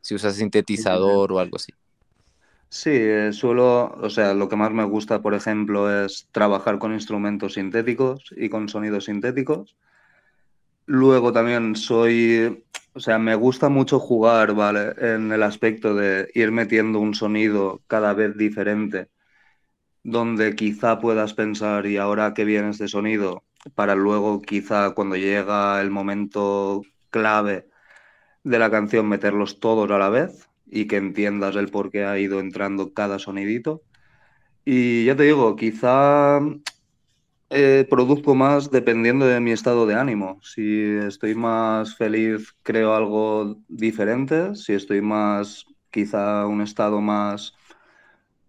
si 0.00 0.14
usas 0.14 0.34
sintetizador 0.34 1.32
o 1.32 1.38
algo 1.38 1.56
así. 1.56 1.72
Sí, 2.68 2.90
eh, 2.90 3.32
suelo, 3.32 3.94
o 4.02 4.10
sea, 4.10 4.34
lo 4.34 4.48
que 4.48 4.56
más 4.56 4.72
me 4.72 4.82
gusta, 4.82 5.22
por 5.22 5.32
ejemplo, 5.32 6.04
es 6.04 6.26
trabajar 6.32 6.80
con 6.80 6.92
instrumentos 6.92 7.54
sintéticos 7.54 8.34
y 8.36 8.48
con 8.48 8.68
sonidos 8.68 9.04
sintéticos. 9.04 9.76
Luego 10.86 11.32
también 11.32 11.76
soy, 11.76 12.64
o 12.92 12.98
sea, 12.98 13.20
me 13.20 13.36
gusta 13.36 13.68
mucho 13.68 14.00
jugar, 14.00 14.54
¿vale? 14.54 14.92
En 14.98 15.30
el 15.30 15.44
aspecto 15.44 15.94
de 15.94 16.28
ir 16.34 16.50
metiendo 16.50 16.98
un 16.98 17.14
sonido 17.14 17.80
cada 17.86 18.12
vez 18.12 18.36
diferente, 18.36 19.08
donde 20.04 20.54
quizá 20.54 21.00
puedas 21.00 21.34
pensar, 21.34 21.86
¿y 21.86 21.96
ahora 21.96 22.34
qué 22.34 22.44
viene 22.44 22.70
este 22.70 22.88
sonido? 22.88 23.42
para 23.74 23.94
luego 23.94 24.42
quizá 24.42 24.90
cuando 24.90 25.16
llega 25.16 25.80
el 25.80 25.90
momento 25.90 26.82
clave 27.10 27.68
de 28.42 28.58
la 28.58 28.70
canción 28.70 29.08
meterlos 29.08 29.60
todos 29.60 29.90
a 29.90 29.98
la 29.98 30.10
vez 30.10 30.48
y 30.66 30.86
que 30.86 30.96
entiendas 30.96 31.56
el 31.56 31.70
por 31.70 31.90
qué 31.90 32.04
ha 32.04 32.18
ido 32.18 32.40
entrando 32.40 32.92
cada 32.92 33.18
sonidito. 33.18 33.82
Y 34.64 35.04
ya 35.04 35.16
te 35.16 35.24
digo, 35.24 35.56
quizá 35.56 36.40
eh, 37.50 37.86
produzco 37.88 38.34
más 38.34 38.70
dependiendo 38.70 39.26
de 39.26 39.40
mi 39.40 39.52
estado 39.52 39.86
de 39.86 39.94
ánimo. 39.94 40.40
Si 40.42 40.82
estoy 40.82 41.34
más 41.34 41.96
feliz, 41.96 42.54
creo 42.62 42.94
algo 42.94 43.56
diferente. 43.68 44.54
Si 44.56 44.72
estoy 44.72 45.00
más, 45.00 45.66
quizá 45.90 46.46
un 46.46 46.60
estado 46.62 47.00
más 47.00 47.54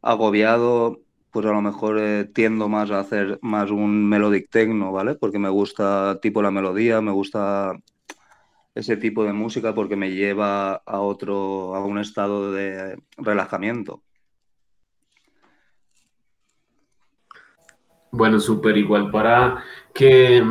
agobiado, 0.02 1.05
pues 1.36 1.45
a 1.48 1.52
lo 1.52 1.62
mejor 1.62 1.98
eh, 2.00 2.24
tiendo 2.34 2.69
más 2.69 2.91
a 2.91 3.02
hacer 3.02 3.39
más 3.41 3.69
un 3.69 4.08
melodic 4.08 4.50
techno, 4.50 4.93
¿vale? 4.93 5.15
Porque 5.15 5.38
me 5.38 5.50
gusta 5.50 6.17
tipo 6.21 6.41
la 6.41 6.50
melodía, 6.50 7.02
me 7.02 7.12
gusta 7.12 7.78
ese 8.74 8.95
tipo 8.95 9.26
de 9.26 9.34
música 9.34 9.76
porque 9.76 9.98
me 9.98 10.12
lleva 10.12 10.76
a 10.76 11.02
otro, 11.02 11.76
a 11.76 11.84
un 11.84 12.00
estado 12.00 12.54
de 12.54 12.98
relajamiento. 13.17 14.02
Bueno, 18.12 18.39
súper 18.39 18.78
igual 18.78 19.12
para 19.12 19.62
que 19.93 20.41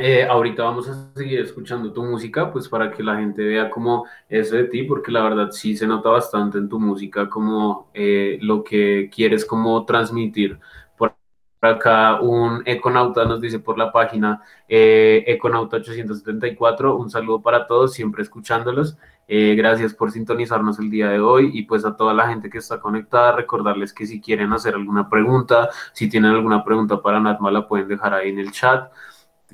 eh, 0.00 0.24
ahorita 0.24 0.62
vamos 0.64 0.88
a 0.88 1.12
seguir 1.14 1.40
escuchando 1.40 1.92
tu 1.92 2.02
música, 2.02 2.52
pues 2.52 2.68
para 2.68 2.90
que 2.90 3.02
la 3.02 3.16
gente 3.16 3.42
vea 3.44 3.70
como 3.70 4.06
eso 4.28 4.56
de 4.56 4.64
ti, 4.64 4.82
porque 4.84 5.12
la 5.12 5.22
verdad 5.22 5.50
sí 5.50 5.76
se 5.76 5.86
nota 5.86 6.10
bastante 6.10 6.58
en 6.58 6.68
tu 6.68 6.80
música 6.80 7.28
como 7.28 7.90
eh, 7.94 8.38
lo 8.42 8.64
que 8.64 9.10
quieres 9.14 9.44
como 9.44 9.84
transmitir. 9.84 10.58
Por 10.96 11.14
acá 11.60 12.20
un 12.20 12.62
Econauta 12.66 13.24
nos 13.24 13.40
dice 13.40 13.58
por 13.58 13.78
la 13.78 13.92
página 13.92 14.42
eh, 14.68 15.24
Econauta 15.26 15.78
874, 15.78 16.96
un 16.96 17.10
saludo 17.10 17.42
para 17.42 17.66
todos, 17.66 17.92
siempre 17.94 18.22
escuchándolos. 18.22 18.96
gracias 19.28 19.92
por 19.94 20.10
sintonizarnos 20.10 20.78
el 20.78 20.90
día 20.90 21.10
de 21.10 21.20
hoy 21.20 21.50
y 21.52 21.62
pues 21.64 21.84
a 21.84 21.96
toda 21.96 22.14
la 22.14 22.28
gente 22.28 22.48
que 22.48 22.58
está 22.58 22.80
conectada, 22.80 23.32
recordarles 23.32 23.92
que 23.92 24.06
si 24.06 24.20
quieren 24.20 24.52
hacer 24.52 24.74
alguna 24.74 25.08
pregunta, 25.10 25.68
si 25.92 26.08
tienen 26.08 26.30
alguna 26.32 26.64
pregunta 26.64 27.02
para 27.02 27.20
Natma, 27.20 27.50
la 27.50 27.68
pueden 27.68 27.88
dejar 27.88 28.14
ahí 28.14 28.30
en 28.30 28.38
el 28.38 28.52
chat 28.52 28.90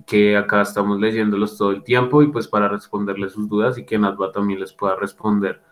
que 0.06 0.36
acá 0.36 0.62
estamos 0.62 1.00
leyéndolos 1.00 1.56
todo 1.56 1.70
el 1.70 1.82
tiempo 1.82 2.22
y 2.22 2.28
pues 2.28 2.48
para 2.48 2.68
responderles 2.68 3.32
sus 3.32 3.48
dudas 3.48 3.78
y 3.78 3.84
que 3.84 3.98
Natva 3.98 4.32
también 4.32 4.60
les 4.60 4.72
pueda 4.72 4.96
responder. 4.96 5.62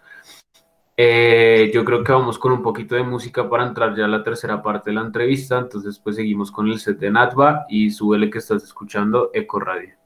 Eh, 0.97 1.71
yo 1.73 1.85
creo 1.85 2.05
que 2.05 2.13
vamos 2.13 2.39
con 2.39 2.53
un 2.53 2.63
poquito 2.63 2.95
de 2.95 3.03
música 3.03 3.49
para 3.49 3.67
entrar 3.67 3.97
ya 3.97 4.05
a 4.05 4.09
la 4.09 4.23
tercera 4.23 4.63
parte 4.63 4.91
de 4.91 4.97
la 4.97 5.03
entrevista, 5.03 5.59
entonces 5.59 5.99
pues 5.99 6.17
seguimos 6.17 6.53
con 6.53 6.69
el 6.69 6.79
set 6.79 6.99
de 6.99 7.11
Natva 7.11 7.65
y 7.69 7.91
súbele 7.91 8.31
que 8.31 8.39
estás 8.39 8.63
escuchando 8.63 9.31
Eco 9.33 9.59
Radio. 9.59 10.02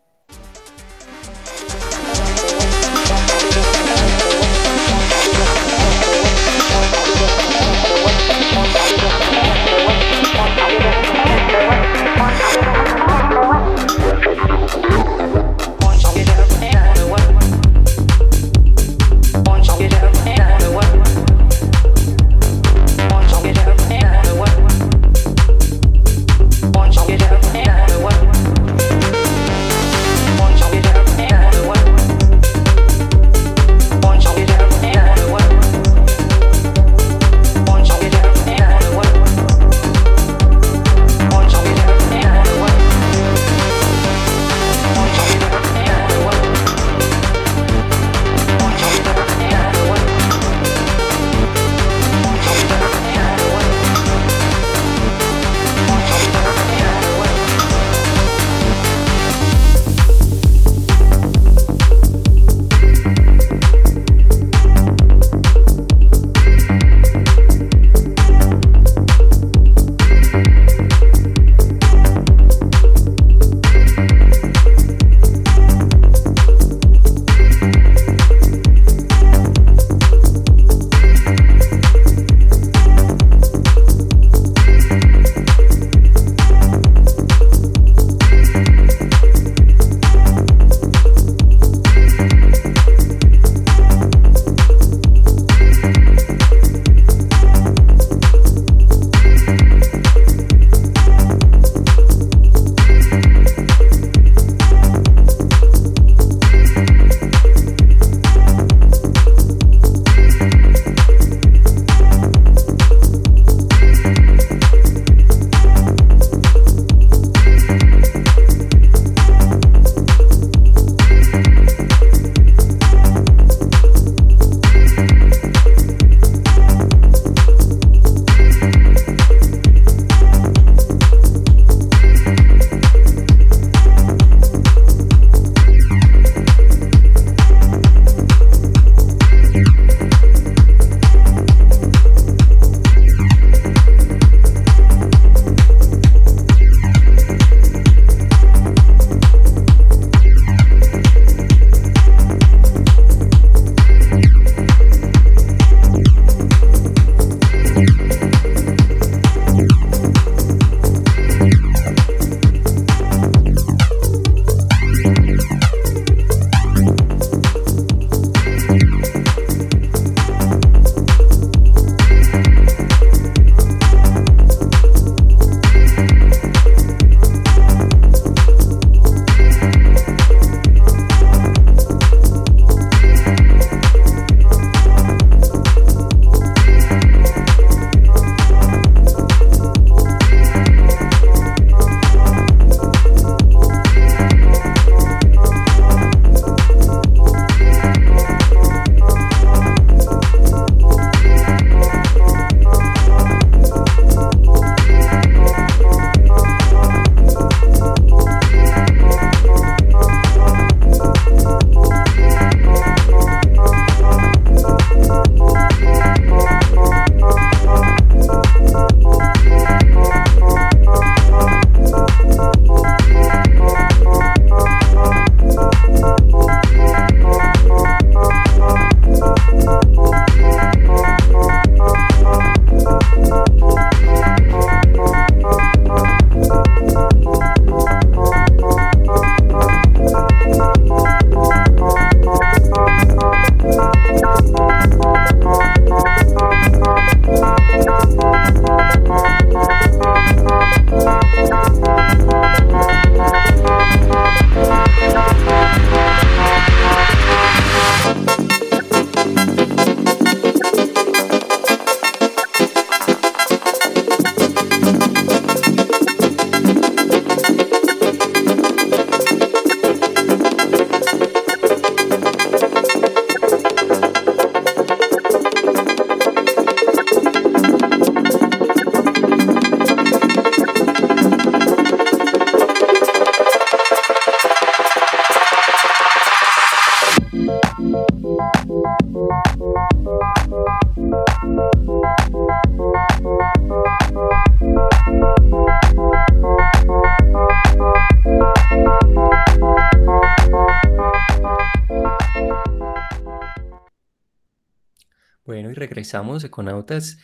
Regresamos, 306.07 306.45
Econautas. 306.45 307.19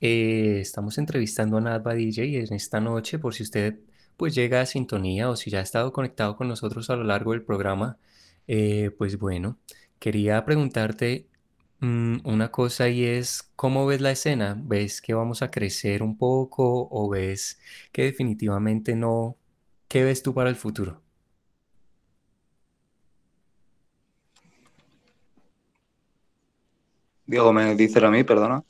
Eh, 0.00 0.60
estamos 0.60 0.96
entrevistando 0.98 1.56
a 1.56 1.60
Nadva 1.60 1.94
DJ 1.94 2.38
en 2.38 2.54
esta 2.54 2.80
noche, 2.80 3.18
por 3.18 3.34
si 3.34 3.42
usted 3.42 3.80
pues 4.16 4.34
llega 4.34 4.60
a 4.60 4.66
sintonía 4.66 5.28
o 5.28 5.34
si 5.36 5.50
ya 5.50 5.58
ha 5.58 5.62
estado 5.62 5.92
conectado 5.92 6.36
con 6.36 6.46
nosotros 6.48 6.88
a 6.90 6.96
lo 6.96 7.02
largo 7.04 7.32
del 7.32 7.42
programa, 7.42 7.98
eh, 8.46 8.92
pues 8.96 9.18
bueno, 9.18 9.58
quería 9.98 10.44
preguntarte 10.44 11.26
mm, 11.80 12.18
una 12.24 12.50
cosa 12.52 12.88
y 12.88 13.04
es, 13.04 13.50
¿cómo 13.56 13.86
ves 13.86 14.00
la 14.00 14.12
escena? 14.12 14.56
¿Ves 14.56 15.00
que 15.02 15.14
vamos 15.14 15.42
a 15.42 15.50
crecer 15.50 16.02
un 16.04 16.16
poco 16.16 16.88
o 16.90 17.08
ves 17.08 17.58
que 17.92 18.04
definitivamente 18.04 18.94
no? 18.96 19.36
¿Qué 19.88 20.04
ves 20.04 20.22
tú 20.22 20.34
para 20.34 20.50
el 20.50 20.56
futuro? 20.56 21.02
Diego, 27.28 27.52
me 27.52 27.76
dice 27.76 28.04
a 28.04 28.10
mí, 28.10 28.24
perdona. 28.24 28.64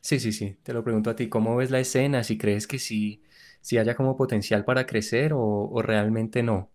Sí, 0.00 0.18
sí, 0.20 0.32
sí, 0.32 0.54
te 0.62 0.72
lo 0.72 0.82
pregunto 0.84 1.10
a 1.10 1.16
ti, 1.16 1.28
¿cómo 1.28 1.56
ves 1.56 1.70
la 1.70 1.80
escena? 1.80 2.24
Si 2.24 2.36
crees 2.38 2.66
que 2.66 2.78
sí, 2.78 3.22
si 3.60 3.78
haya 3.78 3.94
como 3.96 4.16
potencial 4.16 4.64
para 4.64 4.86
crecer 4.86 5.32
o, 5.32 5.40
o 5.40 5.82
realmente 5.82 6.42
no. 6.42 6.70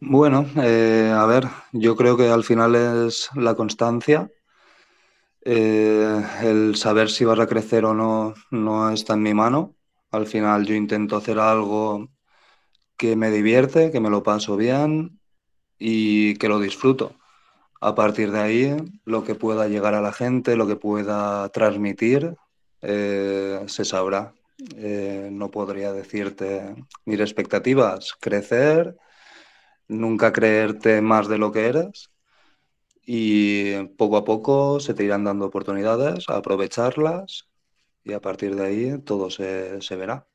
Bueno, 0.00 0.46
eh, 0.62 1.10
a 1.12 1.26
ver, 1.26 1.44
yo 1.72 1.96
creo 1.96 2.16
que 2.16 2.28
al 2.28 2.44
final 2.44 2.74
es 2.76 3.28
la 3.34 3.54
constancia. 3.56 4.30
Eh, 5.46 6.22
el 6.42 6.74
saber 6.76 7.10
si 7.10 7.24
vas 7.24 7.38
a 7.38 7.46
crecer 7.46 7.84
o 7.84 7.92
no 7.94 8.34
no 8.50 8.90
está 8.90 9.14
en 9.14 9.22
mi 9.22 9.34
mano. 9.34 9.76
Al 10.10 10.26
final 10.26 10.64
yo 10.66 10.74
intento 10.74 11.16
hacer 11.16 11.38
algo 11.38 12.08
que 12.98 13.16
me 13.16 13.30
divierte, 13.30 13.92
que 13.92 14.00
me 14.00 14.10
lo 14.10 14.22
paso 14.22 14.56
bien 14.56 15.20
y 15.78 16.36
que 16.36 16.48
lo 16.48 16.60
disfruto. 16.60 17.16
A 17.84 17.94
partir 17.94 18.30
de 18.32 18.40
ahí, 18.40 18.76
lo 19.04 19.24
que 19.24 19.34
pueda 19.34 19.68
llegar 19.68 19.92
a 19.92 20.00
la 20.00 20.10
gente, 20.10 20.56
lo 20.56 20.66
que 20.66 20.76
pueda 20.76 21.46
transmitir, 21.50 22.34
eh, 22.80 23.62
se 23.66 23.84
sabrá. 23.84 24.32
Eh, 24.74 25.28
no 25.30 25.50
podría 25.50 25.92
decirte 25.92 26.74
mis 27.04 27.20
expectativas, 27.20 28.14
crecer, 28.18 28.96
nunca 29.86 30.32
creerte 30.32 31.02
más 31.02 31.28
de 31.28 31.36
lo 31.36 31.52
que 31.52 31.66
eres 31.66 32.10
y 33.04 33.84
poco 33.98 34.16
a 34.16 34.24
poco 34.24 34.80
se 34.80 34.94
te 34.94 35.04
irán 35.04 35.24
dando 35.24 35.44
oportunidades, 35.44 36.24
aprovecharlas 36.28 37.50
y 38.02 38.14
a 38.14 38.20
partir 38.22 38.56
de 38.56 38.64
ahí 38.64 38.98
todo 39.00 39.28
se, 39.28 39.82
se 39.82 39.96
verá. 39.96 40.26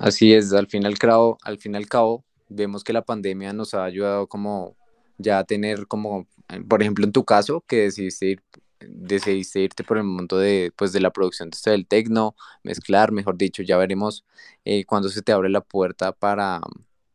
Así 0.00 0.34
es, 0.34 0.52
al 0.52 0.66
fin 0.66 0.82
y 0.82 0.86
al 0.86 0.96
al 1.44 1.58
fin 1.58 1.76
al 1.76 1.86
cabo, 1.86 2.24
vemos 2.48 2.82
que 2.82 2.92
la 2.92 3.02
pandemia 3.02 3.52
nos 3.52 3.72
ha 3.74 3.84
ayudado 3.84 4.26
como 4.26 4.81
ya 5.22 5.44
tener 5.44 5.86
como, 5.86 6.28
eh, 6.48 6.60
por 6.68 6.82
ejemplo, 6.82 7.04
en 7.04 7.12
tu 7.12 7.24
caso, 7.24 7.64
que 7.66 7.82
decidiste, 7.82 8.26
ir, 8.26 8.42
decidiste 8.80 9.60
irte 9.60 9.84
por 9.84 9.98
el 9.98 10.04
mundo 10.04 10.38
de, 10.38 10.72
pues, 10.76 10.92
de 10.92 11.00
la 11.00 11.10
producción 11.12 11.50
de 11.50 11.70
del 11.70 11.86
tecno, 11.86 12.34
mezclar, 12.64 13.12
mejor 13.12 13.36
dicho, 13.38 13.62
ya 13.62 13.76
veremos 13.76 14.24
eh, 14.64 14.84
cuando 14.84 15.08
se 15.08 15.22
te 15.22 15.32
abre 15.32 15.48
la 15.50 15.60
puerta 15.62 16.12
para, 16.12 16.60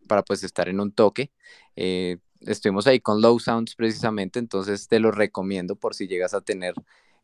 para 0.07 0.23
pues 0.23 0.43
estar 0.43 0.69
en 0.69 0.79
un 0.79 0.91
toque. 0.91 1.31
Eh, 1.75 2.17
estuvimos 2.41 2.87
ahí 2.87 2.99
con 2.99 3.21
Low 3.21 3.39
Sounds 3.39 3.75
precisamente, 3.75 4.39
entonces 4.39 4.87
te 4.87 4.99
lo 4.99 5.11
recomiendo 5.11 5.75
por 5.75 5.95
si 5.95 6.07
llegas 6.07 6.33
a 6.33 6.41
tener 6.41 6.73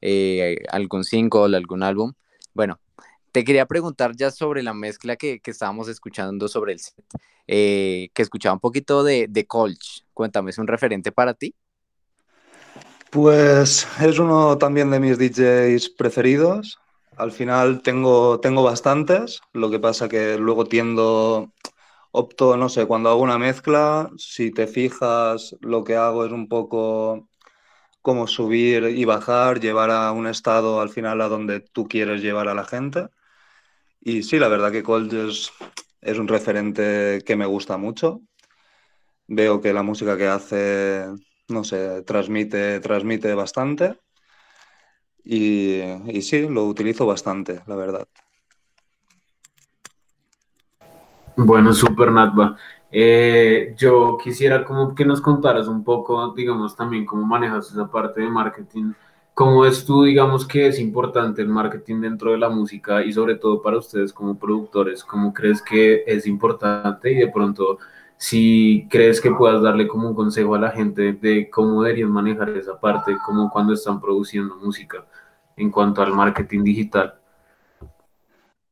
eh, 0.02 0.58
algún 0.70 1.04
single, 1.04 1.56
algún 1.56 1.84
álbum. 1.84 2.14
Bueno, 2.54 2.80
te 3.32 3.44
quería 3.44 3.66
preguntar 3.66 4.16
ya 4.16 4.32
sobre 4.32 4.64
la 4.64 4.74
mezcla 4.74 5.16
que, 5.16 5.40
que 5.40 5.52
estábamos 5.52 5.88
escuchando 5.88 6.48
sobre 6.48 6.74
el 6.74 6.80
set, 6.80 7.04
eh, 7.48 8.10
que 8.14 8.22
escuchaba 8.22 8.54
un 8.54 8.60
poquito 8.60 9.04
de, 9.04 9.28
de 9.30 9.48
Colch. 9.48 10.03
Cuéntame, 10.14 10.52
¿es 10.52 10.58
un 10.58 10.68
referente 10.68 11.12
para 11.12 11.34
ti? 11.34 11.56
Pues 13.12 13.88
es 14.02 14.20
uno 14.20 14.58
también 14.58 14.90
de 14.90 15.00
mis 15.00 15.18
DJs 15.18 15.90
preferidos. 15.92 16.80
Al 17.16 17.32
final 17.32 17.82
tengo, 17.84 18.40
tengo 18.40 18.64
bastantes, 18.64 19.42
lo 19.54 19.70
que 19.70 19.80
pasa 19.80 20.10
que 20.10 20.38
luego 20.40 20.66
tiendo, 20.66 21.52
opto, 22.12 22.58
no 22.58 22.70
sé, 22.70 22.88
cuando 22.88 23.10
hago 23.10 23.22
una 23.22 23.38
mezcla, 23.38 24.10
si 24.18 24.52
te 24.52 24.66
fijas, 24.66 25.56
lo 25.62 25.84
que 25.84 25.96
hago 25.96 26.26
es 26.26 26.32
un 26.32 26.48
poco 26.48 27.30
como 28.02 28.28
subir 28.28 28.84
y 28.86 29.06
bajar, 29.06 29.60
llevar 29.60 29.92
a 29.92 30.12
un 30.12 30.28
estado 30.28 30.82
al 30.82 30.90
final 30.90 31.22
a 31.22 31.30
donde 31.30 31.60
tú 31.62 31.88
quieres 31.88 32.22
llevar 32.22 32.48
a 32.50 32.56
la 32.56 32.66
gente. 32.66 33.10
Y 34.02 34.24
sí, 34.24 34.40
la 34.40 34.50
verdad 34.50 34.72
que 34.72 34.84
Cold 34.84 35.14
es, 35.14 35.52
es 36.02 36.18
un 36.18 36.28
referente 36.28 37.22
que 37.26 37.36
me 37.36 37.46
gusta 37.46 37.78
mucho. 37.78 38.22
Veo 39.28 39.62
que 39.62 39.74
la 39.74 39.84
música 39.84 40.18
que 40.18 40.28
hace, 40.28 41.06
no 41.50 41.64
sé, 41.64 42.02
transmite, 42.04 42.80
transmite 42.80 43.34
bastante. 43.34 43.98
Y, 45.24 45.80
y 46.08 46.22
sí, 46.22 46.48
lo 46.48 46.66
utilizo 46.66 47.06
bastante, 47.06 47.62
la 47.66 47.76
verdad. 47.76 48.08
Bueno, 51.36 51.74
super 51.74 52.12
Natva. 52.12 52.58
Eh, 52.92 53.74
yo 53.78 54.18
quisiera 54.22 54.64
como 54.64 54.94
que 54.94 55.06
nos 55.06 55.22
contaras 55.22 55.68
un 55.68 55.84
poco, 55.84 56.34
digamos, 56.34 56.76
también 56.76 57.06
cómo 57.06 57.26
manejas 57.26 57.72
esa 57.72 57.90
parte 57.90 58.22
de 58.22 58.30
marketing 58.30 58.94
¿Cómo 59.34 59.66
es 59.66 59.84
tú, 59.84 60.04
digamos, 60.04 60.46
que 60.48 60.68
es 60.68 60.80
importante 60.80 61.42
el 61.42 61.48
marketing 61.48 62.02
dentro 62.02 62.32
de 62.32 62.38
la 62.38 62.50
música 62.50 63.04
y 63.04 63.12
sobre 63.12 63.34
todo 63.36 63.64
para 63.64 63.80
ustedes 63.80 64.14
como 64.14 64.38
productores? 64.38 65.04
¿Cómo 65.04 65.34
crees 65.34 65.60
que 65.64 66.04
es 66.06 66.28
importante 66.28 67.12
y 67.12 67.16
de 67.16 67.30
pronto 67.30 67.80
si 68.24 68.88
crees 68.90 69.20
que 69.20 69.32
puedas 69.32 69.62
darle 69.62 69.86
como 69.86 70.08
un 70.08 70.16
consejo 70.16 70.56
a 70.56 70.60
la 70.60 70.72
gente 70.72 71.12
de 71.12 71.50
cómo 71.50 71.84
deberían 71.84 72.10
manejar 72.10 72.52
esa 72.52 72.80
parte, 72.80 73.18
como 73.26 73.50
cuando 73.50 73.74
están 73.74 74.00
produciendo 74.00 74.56
música 74.56 75.06
en 75.58 75.70
cuanto 75.70 76.02
al 76.02 76.14
marketing 76.14 76.64
digital? 76.64 77.16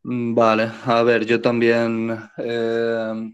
Mm, 0.04 0.34
vale, 0.34 0.72
a 0.86 1.04
ver, 1.04 1.26
yo 1.26 1.42
también 1.42 2.18
eh, 2.38 3.32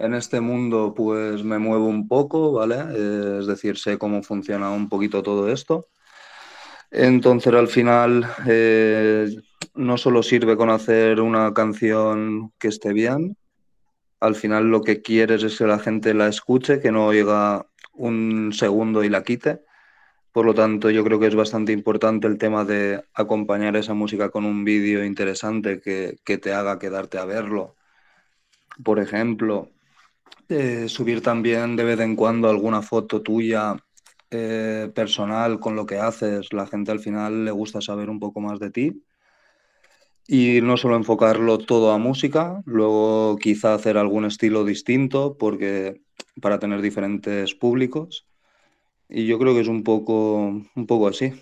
en 0.00 0.14
este 0.14 0.40
mundo 0.40 0.92
pues 0.92 1.44
me 1.44 1.60
muevo 1.60 1.86
un 1.86 2.08
poco, 2.08 2.54
¿vale? 2.54 2.74
Eh, 2.90 3.36
es 3.38 3.46
decir, 3.46 3.78
sé 3.78 3.96
cómo 3.96 4.24
funciona 4.24 4.72
un 4.72 4.88
poquito 4.88 5.22
todo 5.22 5.48
esto. 5.48 5.86
Entonces 6.90 7.54
al 7.54 7.68
final 7.68 8.26
eh, 8.44 9.28
no 9.76 9.96
solo 9.98 10.24
sirve 10.24 10.56
con 10.56 10.68
hacer 10.68 11.20
una 11.20 11.54
canción 11.54 12.52
que 12.58 12.66
esté 12.66 12.92
bien, 12.92 13.36
al 14.20 14.34
final 14.34 14.70
lo 14.70 14.82
que 14.82 15.02
quieres 15.02 15.42
es 15.42 15.58
que 15.58 15.66
la 15.66 15.78
gente 15.78 16.14
la 16.14 16.28
escuche, 16.28 16.80
que 16.80 16.92
no 16.92 17.06
oiga 17.06 17.66
un 17.94 18.52
segundo 18.52 19.04
y 19.04 19.08
la 19.08 19.22
quite. 19.22 19.62
Por 20.32 20.46
lo 20.46 20.54
tanto, 20.54 20.90
yo 20.90 21.04
creo 21.04 21.18
que 21.20 21.26
es 21.26 21.34
bastante 21.34 21.72
importante 21.72 22.26
el 22.28 22.38
tema 22.38 22.64
de 22.64 23.02
acompañar 23.14 23.76
esa 23.76 23.94
música 23.94 24.30
con 24.30 24.44
un 24.44 24.64
vídeo 24.64 25.04
interesante 25.04 25.80
que, 25.80 26.18
que, 26.24 26.38
te 26.38 26.52
haga 26.52 26.78
quedarte 26.78 27.18
a 27.18 27.24
verlo. 27.24 27.76
Por 28.84 29.00
ejemplo, 29.00 29.70
eh, 30.48 30.88
subir 30.88 31.22
también 31.22 31.76
de 31.76 31.84
vez 31.84 32.00
en 32.00 32.16
cuando 32.16 32.48
alguna 32.48 32.82
foto 32.82 33.20
tuya 33.22 33.76
eh, 34.30 34.90
personal 34.94 35.60
con 35.60 35.76
lo 35.76 35.86
que 35.86 35.98
haces, 35.98 36.52
la 36.52 36.66
gente 36.66 36.90
al 36.90 37.00
final 37.00 37.44
le 37.44 37.50
gusta 37.50 37.80
saber 37.80 38.08
un 38.10 38.20
poco 38.20 38.40
más 38.40 38.58
de 38.58 38.70
ti. 38.70 39.02
Y 40.28 40.60
no 40.62 40.76
solo 40.76 40.96
enfocarlo 40.96 41.58
todo 41.58 41.92
a 41.92 41.98
música, 41.98 42.62
luego 42.66 43.36
quizá 43.38 43.74
hacer 43.74 43.98
algún 43.98 44.26
estilo 44.26 44.64
distinto 44.64 45.36
porque 45.38 46.02
para 46.42 46.60
tener 46.60 46.82
diferentes 46.82 47.54
públicos. 47.54 48.26
Y 49.08 49.26
yo 49.26 49.38
creo 49.38 49.54
que 49.54 49.62
es 49.62 49.68
un 49.68 49.84
poco, 49.84 50.38
un 50.76 50.86
poco 50.88 51.08
así. 51.08 51.32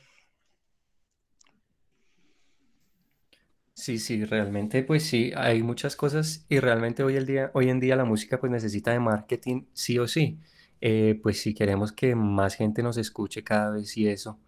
Sí, 3.74 3.98
sí, 3.98 4.24
realmente 4.24 4.82
pues 4.82 5.04
sí, 5.04 5.32
hay 5.36 5.62
muchas 5.62 5.96
cosas 5.96 6.46
y 6.48 6.60
realmente 6.60 7.02
hoy, 7.02 7.16
el 7.16 7.26
día, 7.26 7.50
hoy 7.54 7.68
en 7.68 7.78
día 7.78 7.94
la 7.96 8.04
música 8.06 8.40
pues 8.40 8.50
necesita 8.50 8.90
de 8.92 9.00
marketing 9.00 9.66
sí 9.74 9.98
o 9.98 10.08
sí. 10.08 10.40
Eh, 10.80 11.20
pues 11.22 11.40
si 11.40 11.54
queremos 11.54 11.92
que 11.92 12.14
más 12.14 12.54
gente 12.56 12.82
nos 12.82 12.96
escuche 12.96 13.44
cada 13.44 13.72
vez 13.72 13.96
y 13.98 14.08
eso. 14.08 14.40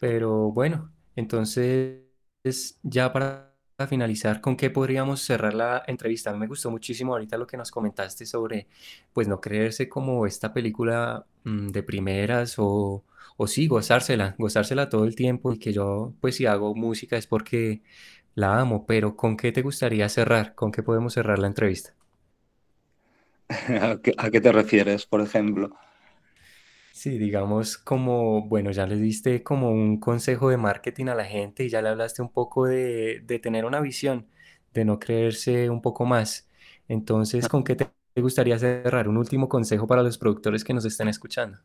Pero 0.00 0.52
bueno, 0.52 0.92
entonces 1.16 2.02
ya 2.82 3.12
para 3.12 3.55
finalizar, 3.86 4.40
¿con 4.40 4.56
qué 4.56 4.70
podríamos 4.70 5.20
cerrar 5.22 5.52
la 5.52 5.82
entrevista? 5.86 6.30
A 6.30 6.32
mí 6.32 6.38
me 6.38 6.46
gustó 6.46 6.70
muchísimo 6.70 7.12
ahorita 7.12 7.36
lo 7.36 7.46
que 7.46 7.58
nos 7.58 7.70
comentaste 7.70 8.24
sobre, 8.24 8.68
pues 9.12 9.28
no 9.28 9.40
creerse 9.40 9.88
como 9.88 10.26
esta 10.26 10.54
película 10.54 11.26
mm, 11.44 11.68
de 11.68 11.82
primeras 11.82 12.54
o, 12.58 13.04
o 13.36 13.46
sí, 13.46 13.66
gozársela, 13.66 14.34
gozársela 14.38 14.88
todo 14.88 15.04
el 15.04 15.14
tiempo 15.14 15.52
y 15.52 15.58
que 15.58 15.72
yo, 15.74 16.14
pues 16.20 16.36
si 16.36 16.46
hago 16.46 16.74
música 16.74 17.16
es 17.18 17.26
porque 17.26 17.82
la 18.34 18.58
amo, 18.60 18.86
pero 18.86 19.14
¿con 19.16 19.36
qué 19.36 19.52
te 19.52 19.62
gustaría 19.62 20.08
cerrar? 20.08 20.54
¿Con 20.54 20.72
qué 20.72 20.82
podemos 20.82 21.12
cerrar 21.14 21.38
la 21.38 21.46
entrevista? 21.48 21.94
¿A 23.86 23.98
¿A 24.18 24.30
qué 24.30 24.40
te 24.40 24.52
refieres, 24.52 25.06
por 25.06 25.20
ejemplo? 25.20 25.70
Sí, 26.96 27.18
digamos 27.18 27.76
como, 27.76 28.48
bueno, 28.48 28.70
ya 28.70 28.86
le 28.86 28.96
diste 28.96 29.42
como 29.42 29.70
un 29.70 30.00
consejo 30.00 30.48
de 30.48 30.56
marketing 30.56 31.06
a 31.08 31.14
la 31.14 31.26
gente 31.26 31.64
y 31.64 31.68
ya 31.68 31.82
le 31.82 31.90
hablaste 31.90 32.22
un 32.22 32.30
poco 32.32 32.64
de, 32.66 33.20
de 33.22 33.38
tener 33.38 33.66
una 33.66 33.80
visión, 33.80 34.26
de 34.72 34.86
no 34.86 34.98
creerse 34.98 35.68
un 35.68 35.82
poco 35.82 36.06
más. 36.06 36.48
Entonces, 36.88 37.48
¿con 37.50 37.64
qué 37.64 37.76
te 37.76 37.90
gustaría 38.22 38.58
cerrar? 38.58 39.08
Un 39.08 39.18
último 39.18 39.46
consejo 39.48 39.86
para 39.86 40.02
los 40.02 40.16
productores 40.16 40.64
que 40.64 40.72
nos 40.72 40.86
están 40.86 41.08
escuchando. 41.08 41.58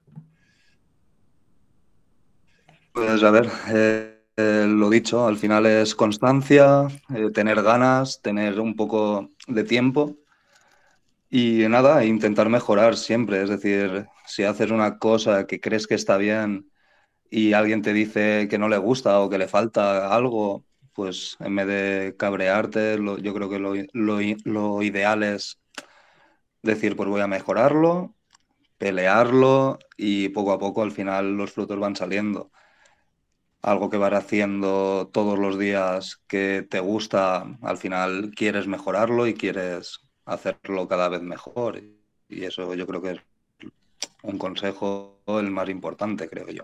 Pues 2.94 3.24
a 3.24 3.32
ver, 3.32 3.50
eh, 3.70 4.26
eh, 4.38 4.66
lo 4.68 4.90
dicho, 4.90 5.26
al 5.28 5.38
final 5.38 5.66
es 5.66 5.96
constancia, 5.96 6.88
eh, 7.16 7.32
tener 7.34 7.62
ganas, 7.64 8.22
tener 8.22 8.60
un 8.60 8.76
poco 8.76 9.30
de 9.48 9.64
tiempo 9.64 10.18
y 11.32 11.68
nada, 11.70 12.06
intentar 12.06 12.50
mejorar 12.50 12.98
siempre. 12.98 13.44
Es 13.44 13.50
decir, 13.50 14.08
si 14.28 14.44
haces 14.44 14.72
una 14.72 15.00
cosa 15.00 15.48
que 15.48 15.62
crees 15.62 15.88
que 15.88 15.96
está 15.96 16.18
bien 16.18 16.72
y 17.32 17.54
alguien 17.54 17.82
te 17.84 17.94
dice 17.94 18.48
que 18.50 18.60
no 18.60 18.70
le 18.70 18.78
gusta 18.78 19.20
o 19.22 19.30
que 19.30 19.40
le 19.40 19.48
falta 19.50 20.16
algo, 20.16 20.66
pues 20.94 21.38
en 21.42 21.56
vez 21.58 21.68
de 21.68 22.16
cabrearte, 22.20 22.98
yo 23.22 23.34
creo 23.36 23.50
que 23.50 23.60
lo, 23.60 23.74
lo 23.94 24.84
ideal 24.84 25.24
es 25.24 25.62
decir, 26.64 26.96
pues 26.96 27.10
voy 27.10 27.22
a 27.22 27.28
mejorarlo, 27.28 28.16
pelearlo 28.80 29.80
y 29.98 30.30
poco 30.30 30.54
a 30.54 30.60
poco 30.60 30.84
al 30.84 30.92
final 30.94 31.38
los 31.38 31.54
frutos 31.54 31.80
van 31.80 31.96
saliendo. 31.96 32.52
Algo 33.64 33.90
que 33.90 33.98
vas 33.98 34.14
haciendo 34.14 35.10
todos 35.14 35.38
los 35.40 35.58
días 35.60 36.22
que 36.28 36.66
te 36.70 36.80
gusta, 36.80 37.58
al 37.62 37.78
final 37.78 38.32
quieres 38.36 38.68
mejorarlo 38.68 39.28
y 39.28 39.36
quieres 39.36 40.02
hacerlo 40.26 40.88
cada 40.88 41.10
vez 41.10 41.22
mejor. 41.22 41.82
Y 42.30 42.44
eso 42.44 42.74
yo 42.76 42.88
creo 42.88 43.02
que 43.02 43.12
es 43.12 43.20
un 44.24 44.38
consejo 44.38 45.20
el 45.28 45.52
más 45.52 45.70
importante, 45.70 46.30
creo 46.30 46.48
yo. 46.50 46.64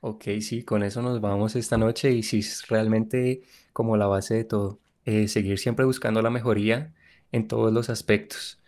Ok, 0.00 0.24
sí, 0.40 0.62
con 0.62 0.82
eso 0.82 1.02
nos 1.02 1.20
vamos 1.20 1.56
esta 1.56 1.76
noche 1.76 2.12
y 2.12 2.22
si 2.22 2.38
es 2.38 2.68
realmente 2.68 3.42
como 3.72 3.96
la 3.96 4.06
base 4.06 4.34
de 4.34 4.44
todo, 4.44 4.78
eh, 5.04 5.26
seguir 5.26 5.58
siempre 5.58 5.84
buscando 5.84 6.22
la 6.22 6.30
mejoría 6.30 6.92
en 7.32 7.48
todos 7.48 7.72
los 7.72 7.90
aspectos. 7.90 8.60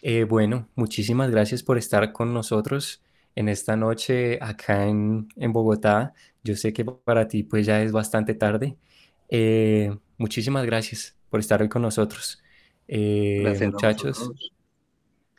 Eh, 0.00 0.24
bueno, 0.24 0.68
muchísimas 0.76 1.30
gracias 1.30 1.62
por 1.62 1.76
estar 1.76 2.12
con 2.12 2.32
nosotros 2.32 3.02
en 3.34 3.48
esta 3.48 3.76
noche 3.76 4.38
acá 4.40 4.86
en, 4.86 5.28
Bogotá. 5.52 6.14
Yo 6.42 6.56
sé 6.56 6.72
que 6.72 6.84
para 6.84 7.28
ti 7.28 7.42
pues 7.42 7.66
ya 7.66 7.82
es 7.82 7.92
bastante 7.92 8.34
tarde. 8.34 8.76
Eh, 9.28 9.94
muchísimas 10.16 10.64
gracias 10.64 11.16
por 11.30 11.40
estar 11.40 11.60
hoy 11.60 11.68
con 11.68 11.82
nosotros. 11.82 12.42
Gracias 12.88 13.72
muchachos. 13.72 14.30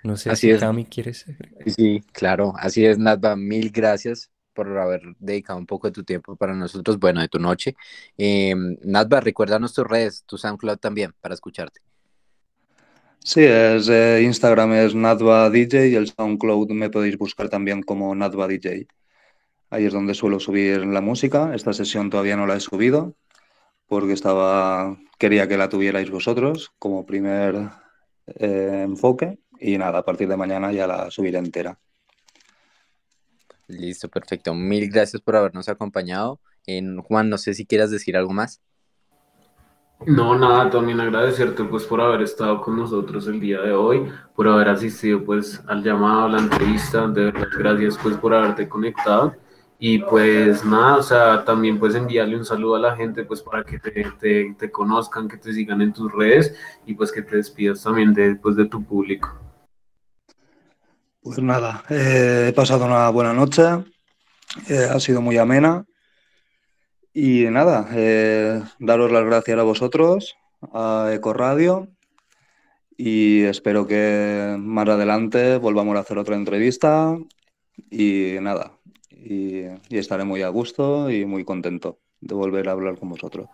No 0.03 0.15
sé 0.15 0.35
si 0.35 0.55
Cami 0.57 0.85
quieres. 0.85 1.25
Sí, 1.65 2.01
claro, 2.13 2.53
así 2.57 2.85
es, 2.85 2.97
Natva, 2.97 3.35
mil 3.35 3.69
gracias 3.71 4.31
por 4.53 4.77
haber 4.77 5.01
dedicado 5.19 5.59
un 5.59 5.65
poco 5.65 5.87
de 5.87 5.93
tu 5.93 6.03
tiempo 6.03 6.35
para 6.35 6.53
nosotros, 6.53 6.99
bueno, 6.99 7.21
de 7.21 7.27
tu 7.27 7.39
noche. 7.39 7.75
Eh, 8.17 8.55
Natva, 8.83 9.19
recuérdanos 9.19 9.73
tus 9.73 9.85
redes, 9.85 10.23
tu 10.25 10.37
SoundCloud 10.37 10.77
también, 10.77 11.13
para 11.19 11.33
escucharte. 11.33 11.81
Sí, 13.23 13.41
es, 13.43 13.89
eh, 13.89 14.21
Instagram 14.23 14.73
es 14.73 14.95
Nadva 14.95 15.49
DJ 15.49 15.89
y 15.89 15.95
el 15.95 16.07
SoundCloud 16.07 16.71
me 16.71 16.89
podéis 16.89 17.17
buscar 17.17 17.49
también 17.49 17.83
como 17.83 18.15
Nadva 18.15 18.47
DJ. 18.47 18.87
Ahí 19.69 19.85
es 19.85 19.93
donde 19.93 20.13
suelo 20.13 20.39
subir 20.39 20.85
la 20.85 21.01
música. 21.01 21.53
Esta 21.53 21.73
sesión 21.73 22.09
todavía 22.09 22.37
no 22.37 22.47
la 22.47 22.55
he 22.55 22.59
subido 22.59 23.15
porque 23.89 24.13
estaba 24.13 24.97
quería 25.17 25.47
que 25.47 25.57
la 25.57 25.67
tuvierais 25.67 26.09
vosotros 26.09 26.71
como 26.79 27.05
primer 27.05 27.69
eh, 28.27 28.83
enfoque 28.85 29.39
y 29.59 29.77
nada, 29.77 29.99
a 29.99 30.05
partir 30.05 30.29
de 30.29 30.37
mañana 30.37 30.71
ya 30.71 30.87
la 30.87 31.11
subiré 31.11 31.39
entera. 31.39 31.77
Listo, 33.67 34.07
perfecto. 34.07 34.53
Mil 34.53 34.89
gracias 34.89 35.21
por 35.21 35.35
habernos 35.35 35.67
acompañado. 35.67 36.39
En, 36.65 37.01
Juan, 37.01 37.29
no 37.29 37.37
sé 37.37 37.53
si 37.53 37.65
quieras 37.65 37.91
decir 37.91 38.15
algo 38.15 38.31
más. 38.31 38.61
No, 40.05 40.37
nada, 40.37 40.69
también 40.69 41.01
agradecerte 41.01 41.65
pues 41.65 41.83
por 41.83 41.99
haber 41.99 42.21
estado 42.21 42.61
con 42.61 42.77
nosotros 42.77 43.27
el 43.27 43.39
día 43.39 43.59
de 43.59 43.73
hoy, 43.73 44.09
por 44.33 44.47
haber 44.47 44.69
asistido 44.69 45.25
pues 45.25 45.61
al 45.67 45.83
llamado, 45.83 46.25
a 46.25 46.29
la 46.29 46.39
entrevista, 46.39 47.05
de 47.07 47.25
verdad 47.25 47.47
gracias 47.57 47.97
pues 48.01 48.15
por 48.15 48.33
haberte 48.33 48.69
conectado 48.69 49.35
y 49.81 49.99
pues 49.99 50.65
nada, 50.65 50.97
o 50.97 51.03
sea, 51.03 51.45
también 51.45 51.79
pues 51.79 51.95
enviarle 51.95 52.35
un 52.35 52.43
saludo 52.43 52.75
a 52.75 52.79
la 52.79 52.97
gente 52.97 53.23
pues 53.23 53.41
para 53.41 53.63
que 53.63 53.79
te, 53.79 54.53
te, 54.59 54.71
conozcan, 54.71 55.29
que 55.29 55.37
te 55.37 55.53
sigan 55.53 55.81
en 55.81 55.93
tus 55.93 56.11
redes 56.11 56.53
y 56.85 56.93
pues 56.93 57.13
que 57.13 57.21
te 57.21 57.37
despidas 57.37 57.81
también 57.81 58.13
de, 58.13 58.35
pues, 58.35 58.57
de 58.57 58.65
tu 58.65 58.83
público. 58.83 59.39
Pues 61.21 61.39
nada, 61.39 61.85
eh, 61.89 62.47
he 62.49 62.53
pasado 62.53 62.85
una 62.85 63.09
buena 63.09 63.31
noche, 63.31 63.63
eh, 64.67 64.85
ha 64.91 64.99
sido 64.99 65.21
muy 65.21 65.37
amena 65.37 65.85
y 67.13 67.45
nada, 67.45 67.87
eh, 67.93 68.61
daros 68.79 69.13
las 69.13 69.23
gracias 69.23 69.59
a 69.59 69.63
vosotros, 69.63 70.35
a 70.73 71.09
Ecoradio 71.13 71.87
y 72.97 73.43
espero 73.43 73.87
que 73.87 74.57
más 74.59 74.89
adelante 74.89 75.57
volvamos 75.57 75.95
a 75.95 76.01
hacer 76.01 76.17
otra 76.17 76.35
entrevista 76.35 77.17
y 77.89 78.35
nada, 78.41 78.78
y 79.23 79.97
estaré 79.97 80.23
muy 80.23 80.41
a 80.41 80.49
gusto 80.49 81.09
y 81.09 81.25
muy 81.25 81.43
contento 81.45 81.99
de 82.21 82.35
volver 82.35 82.69
a 82.69 82.73
hablar 82.73 82.97
con 82.97 83.09
vosotros. 83.09 83.47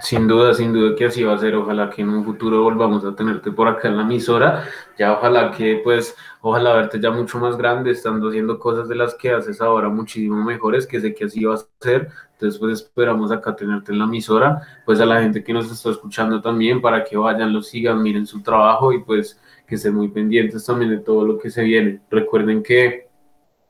Sin 0.00 0.26
duda, 0.26 0.54
sin 0.54 0.72
duda 0.72 0.96
que 0.96 1.04
así 1.04 1.22
va 1.22 1.34
a 1.34 1.38
ser. 1.38 1.54
Ojalá 1.54 1.90
que 1.90 2.02
en 2.02 2.08
un 2.08 2.24
futuro 2.24 2.62
volvamos 2.62 3.04
a 3.04 3.14
tenerte 3.14 3.52
por 3.52 3.68
acá 3.68 3.88
en 3.88 3.96
la 3.96 4.04
emisora. 4.04 4.64
Ya 4.98 5.12
ojalá 5.12 5.50
que, 5.50 5.80
pues, 5.84 6.16
ojalá 6.40 6.74
verte 6.74 6.98
ya 6.98 7.10
mucho 7.10 7.38
más 7.38 7.56
grande, 7.56 7.90
estando 7.90 8.28
haciendo 8.28 8.58
cosas 8.58 8.88
de 8.88 8.94
las 8.94 9.14
que 9.14 9.32
haces 9.32 9.60
ahora 9.60 9.88
muchísimo 9.88 10.42
mejores, 10.42 10.86
que 10.86 11.00
sé 11.00 11.14
que 11.14 11.26
así 11.26 11.44
va 11.44 11.54
a 11.54 11.58
ser. 11.80 12.08
Entonces, 12.32 12.58
pues, 12.58 12.80
esperamos 12.80 13.30
acá 13.30 13.54
tenerte 13.54 13.92
en 13.92 13.98
la 13.98 14.06
emisora. 14.06 14.62
Pues 14.86 15.00
a 15.00 15.06
la 15.06 15.20
gente 15.20 15.44
que 15.44 15.52
nos 15.52 15.70
está 15.70 15.90
escuchando 15.90 16.40
también, 16.40 16.80
para 16.80 17.04
que 17.04 17.16
vayan, 17.16 17.52
lo 17.52 17.62
sigan, 17.62 18.02
miren 18.02 18.26
su 18.26 18.42
trabajo 18.42 18.92
y 18.92 19.02
pues 19.02 19.38
que 19.66 19.74
estén 19.74 19.94
muy 19.94 20.08
pendientes 20.08 20.64
también 20.64 20.90
de 20.90 20.98
todo 20.98 21.26
lo 21.26 21.38
que 21.38 21.50
se 21.50 21.62
viene. 21.62 22.00
Recuerden 22.10 22.62
que 22.62 23.05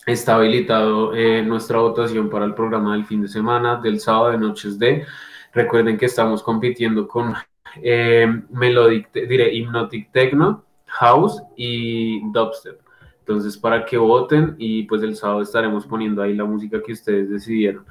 está 0.07 0.36
habilitado 0.36 1.14
eh, 1.14 1.42
nuestra 1.42 1.78
votación 1.78 2.30
para 2.30 2.44
el 2.44 2.54
programa 2.54 2.94
del 2.94 3.04
fin 3.04 3.22
de 3.22 3.28
semana, 3.28 3.76
del 3.76 4.00
sábado 4.00 4.30
de 4.30 4.38
Noches 4.38 4.78
de 4.78 5.04
Recuerden 5.52 5.96
que 5.96 6.07
estamos 6.07 6.42
compitiendo 6.42 7.09
con 7.09 7.34
eh, 7.82 8.26
Melodic, 8.50 9.11
diré, 9.12 9.54
Hypnotic 9.54 10.12
Techno, 10.12 10.64
House 10.86 11.42
y 11.57 12.20
Dubstep. 12.30 12.78
Entonces, 13.20 13.57
para 13.57 13.84
que 13.84 13.96
voten 13.96 14.54
y 14.59 14.84
pues 14.84 15.02
el 15.02 15.16
sábado 15.16 15.40
estaremos 15.40 15.86
poniendo 15.86 16.22
ahí 16.22 16.34
la 16.34 16.44
música 16.44 16.82
que 16.82 16.92
ustedes 16.92 17.30
decidieron. 17.30 17.86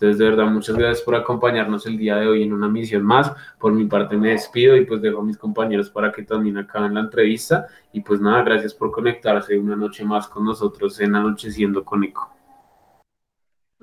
Entonces, 0.00 0.18
de 0.18 0.30
verdad, 0.30 0.46
muchas 0.46 0.76
gracias 0.76 1.04
por 1.04 1.14
acompañarnos 1.14 1.84
el 1.84 1.98
día 1.98 2.16
de 2.16 2.26
hoy 2.26 2.42
en 2.42 2.54
una 2.54 2.70
misión 2.70 3.02
más. 3.02 3.32
Por 3.58 3.74
mi 3.74 3.84
parte 3.84 4.16
me 4.16 4.30
despido 4.30 4.74
y 4.74 4.86
pues 4.86 5.02
dejo 5.02 5.20
a 5.20 5.24
mis 5.24 5.36
compañeros 5.36 5.90
para 5.90 6.10
que 6.10 6.22
también 6.22 6.56
acaben 6.56 6.94
la 6.94 7.00
entrevista. 7.00 7.66
Y 7.92 8.00
pues 8.00 8.18
nada, 8.18 8.42
gracias 8.42 8.72
por 8.72 8.90
conectarse 8.92 9.58
una 9.58 9.76
noche 9.76 10.02
más 10.02 10.26
con 10.26 10.46
nosotros 10.46 10.98
en 11.00 11.14
Anocheciendo 11.14 11.84
con 11.84 12.02
Eco. 12.02 12.34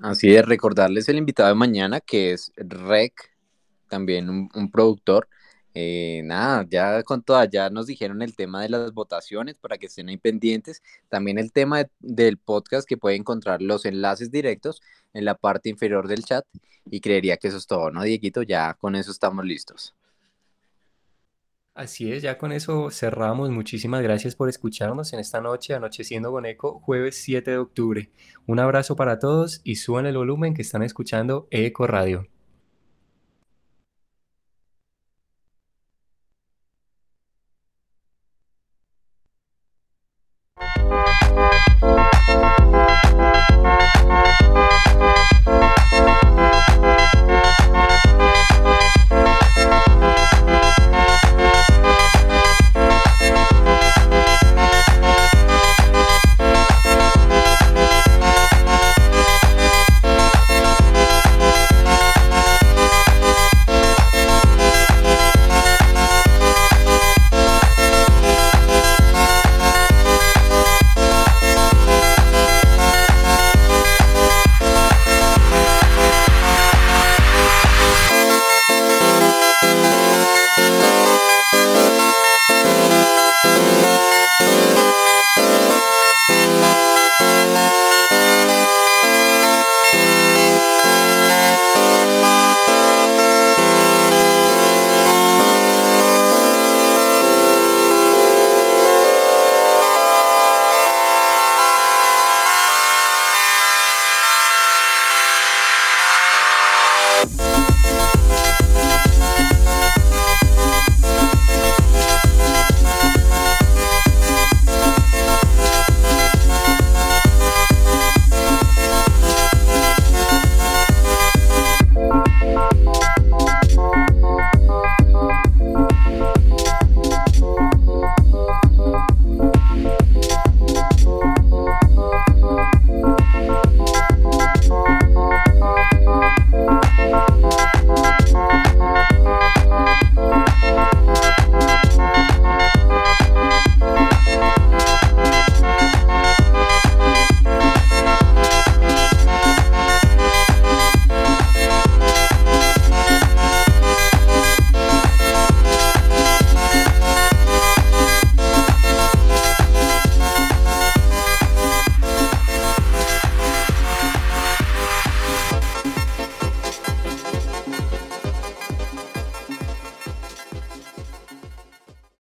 Así 0.02 0.34
es, 0.34 0.44
recordarles 0.44 1.08
el 1.08 1.18
invitado 1.18 1.50
de 1.50 1.56
mañana 1.56 2.02
que 2.02 2.34
es 2.34 2.52
Rec, 2.56 3.14
también 3.88 4.28
un, 4.28 4.72
productor. 4.72 5.28
Eh, 5.80 6.24
nada, 6.24 6.66
ya 6.68 7.04
con 7.04 7.22
todas, 7.22 7.48
ya 7.52 7.70
nos 7.70 7.86
dijeron 7.86 8.24
el 8.24 8.36
tema 8.36 8.64
de 8.64 8.70
las 8.70 8.94
votaciones 8.94 9.60
para 9.60 9.78
que 9.78 9.86
estén 9.86 10.10
ahí 10.10 10.18
pendientes. 10.18 10.82
También 11.08 11.38
el 11.38 11.52
tema 11.52 11.86
del 12.00 12.38
podcast 12.40 12.90
que 12.90 12.98
puede 12.98 13.16
encontrar 13.16 13.62
los 13.62 13.86
enlaces 13.86 14.32
directos 14.32 14.82
en 15.14 15.24
la 15.24 15.36
parte 15.36 15.70
inferior 15.70 16.08
del 16.08 16.24
chat. 16.24 16.44
Y 16.90 17.00
creería 17.00 17.38
que 17.38 17.50
eso 17.50 17.58
es 17.58 17.68
todo, 17.68 17.92
¿no, 17.92 18.02
Dieguito? 18.02 18.42
Ya 18.42 18.74
con 18.74 18.96
eso 18.96 19.12
estamos 19.12 19.46
listos. 19.46 19.94
Así 21.76 22.12
es, 22.12 22.24
ya 22.24 22.40
con 22.40 22.52
eso 22.52 22.90
cerramos. 22.90 23.52
Muchísimas 23.52 24.02
gracias 24.02 24.36
por 24.36 24.50
escucharnos 24.50 25.14
en 25.14 25.20
esta 25.20 25.42
noche, 25.42 25.76
Anocheciendo 25.76 26.32
con 26.32 26.48
Eco, 26.48 26.80
jueves 26.80 27.22
7 27.22 27.52
de 27.52 27.58
octubre. 27.60 28.12
Un 28.48 28.60
abrazo 28.60 28.96
para 28.96 29.20
todos 29.20 29.62
y 29.64 29.76
suban 29.76 30.08
el 30.08 30.18
volumen 30.18 30.56
que 30.56 30.64
están 30.64 30.82
escuchando 30.82 31.48
Eco 31.52 31.86
Radio. 31.86 32.28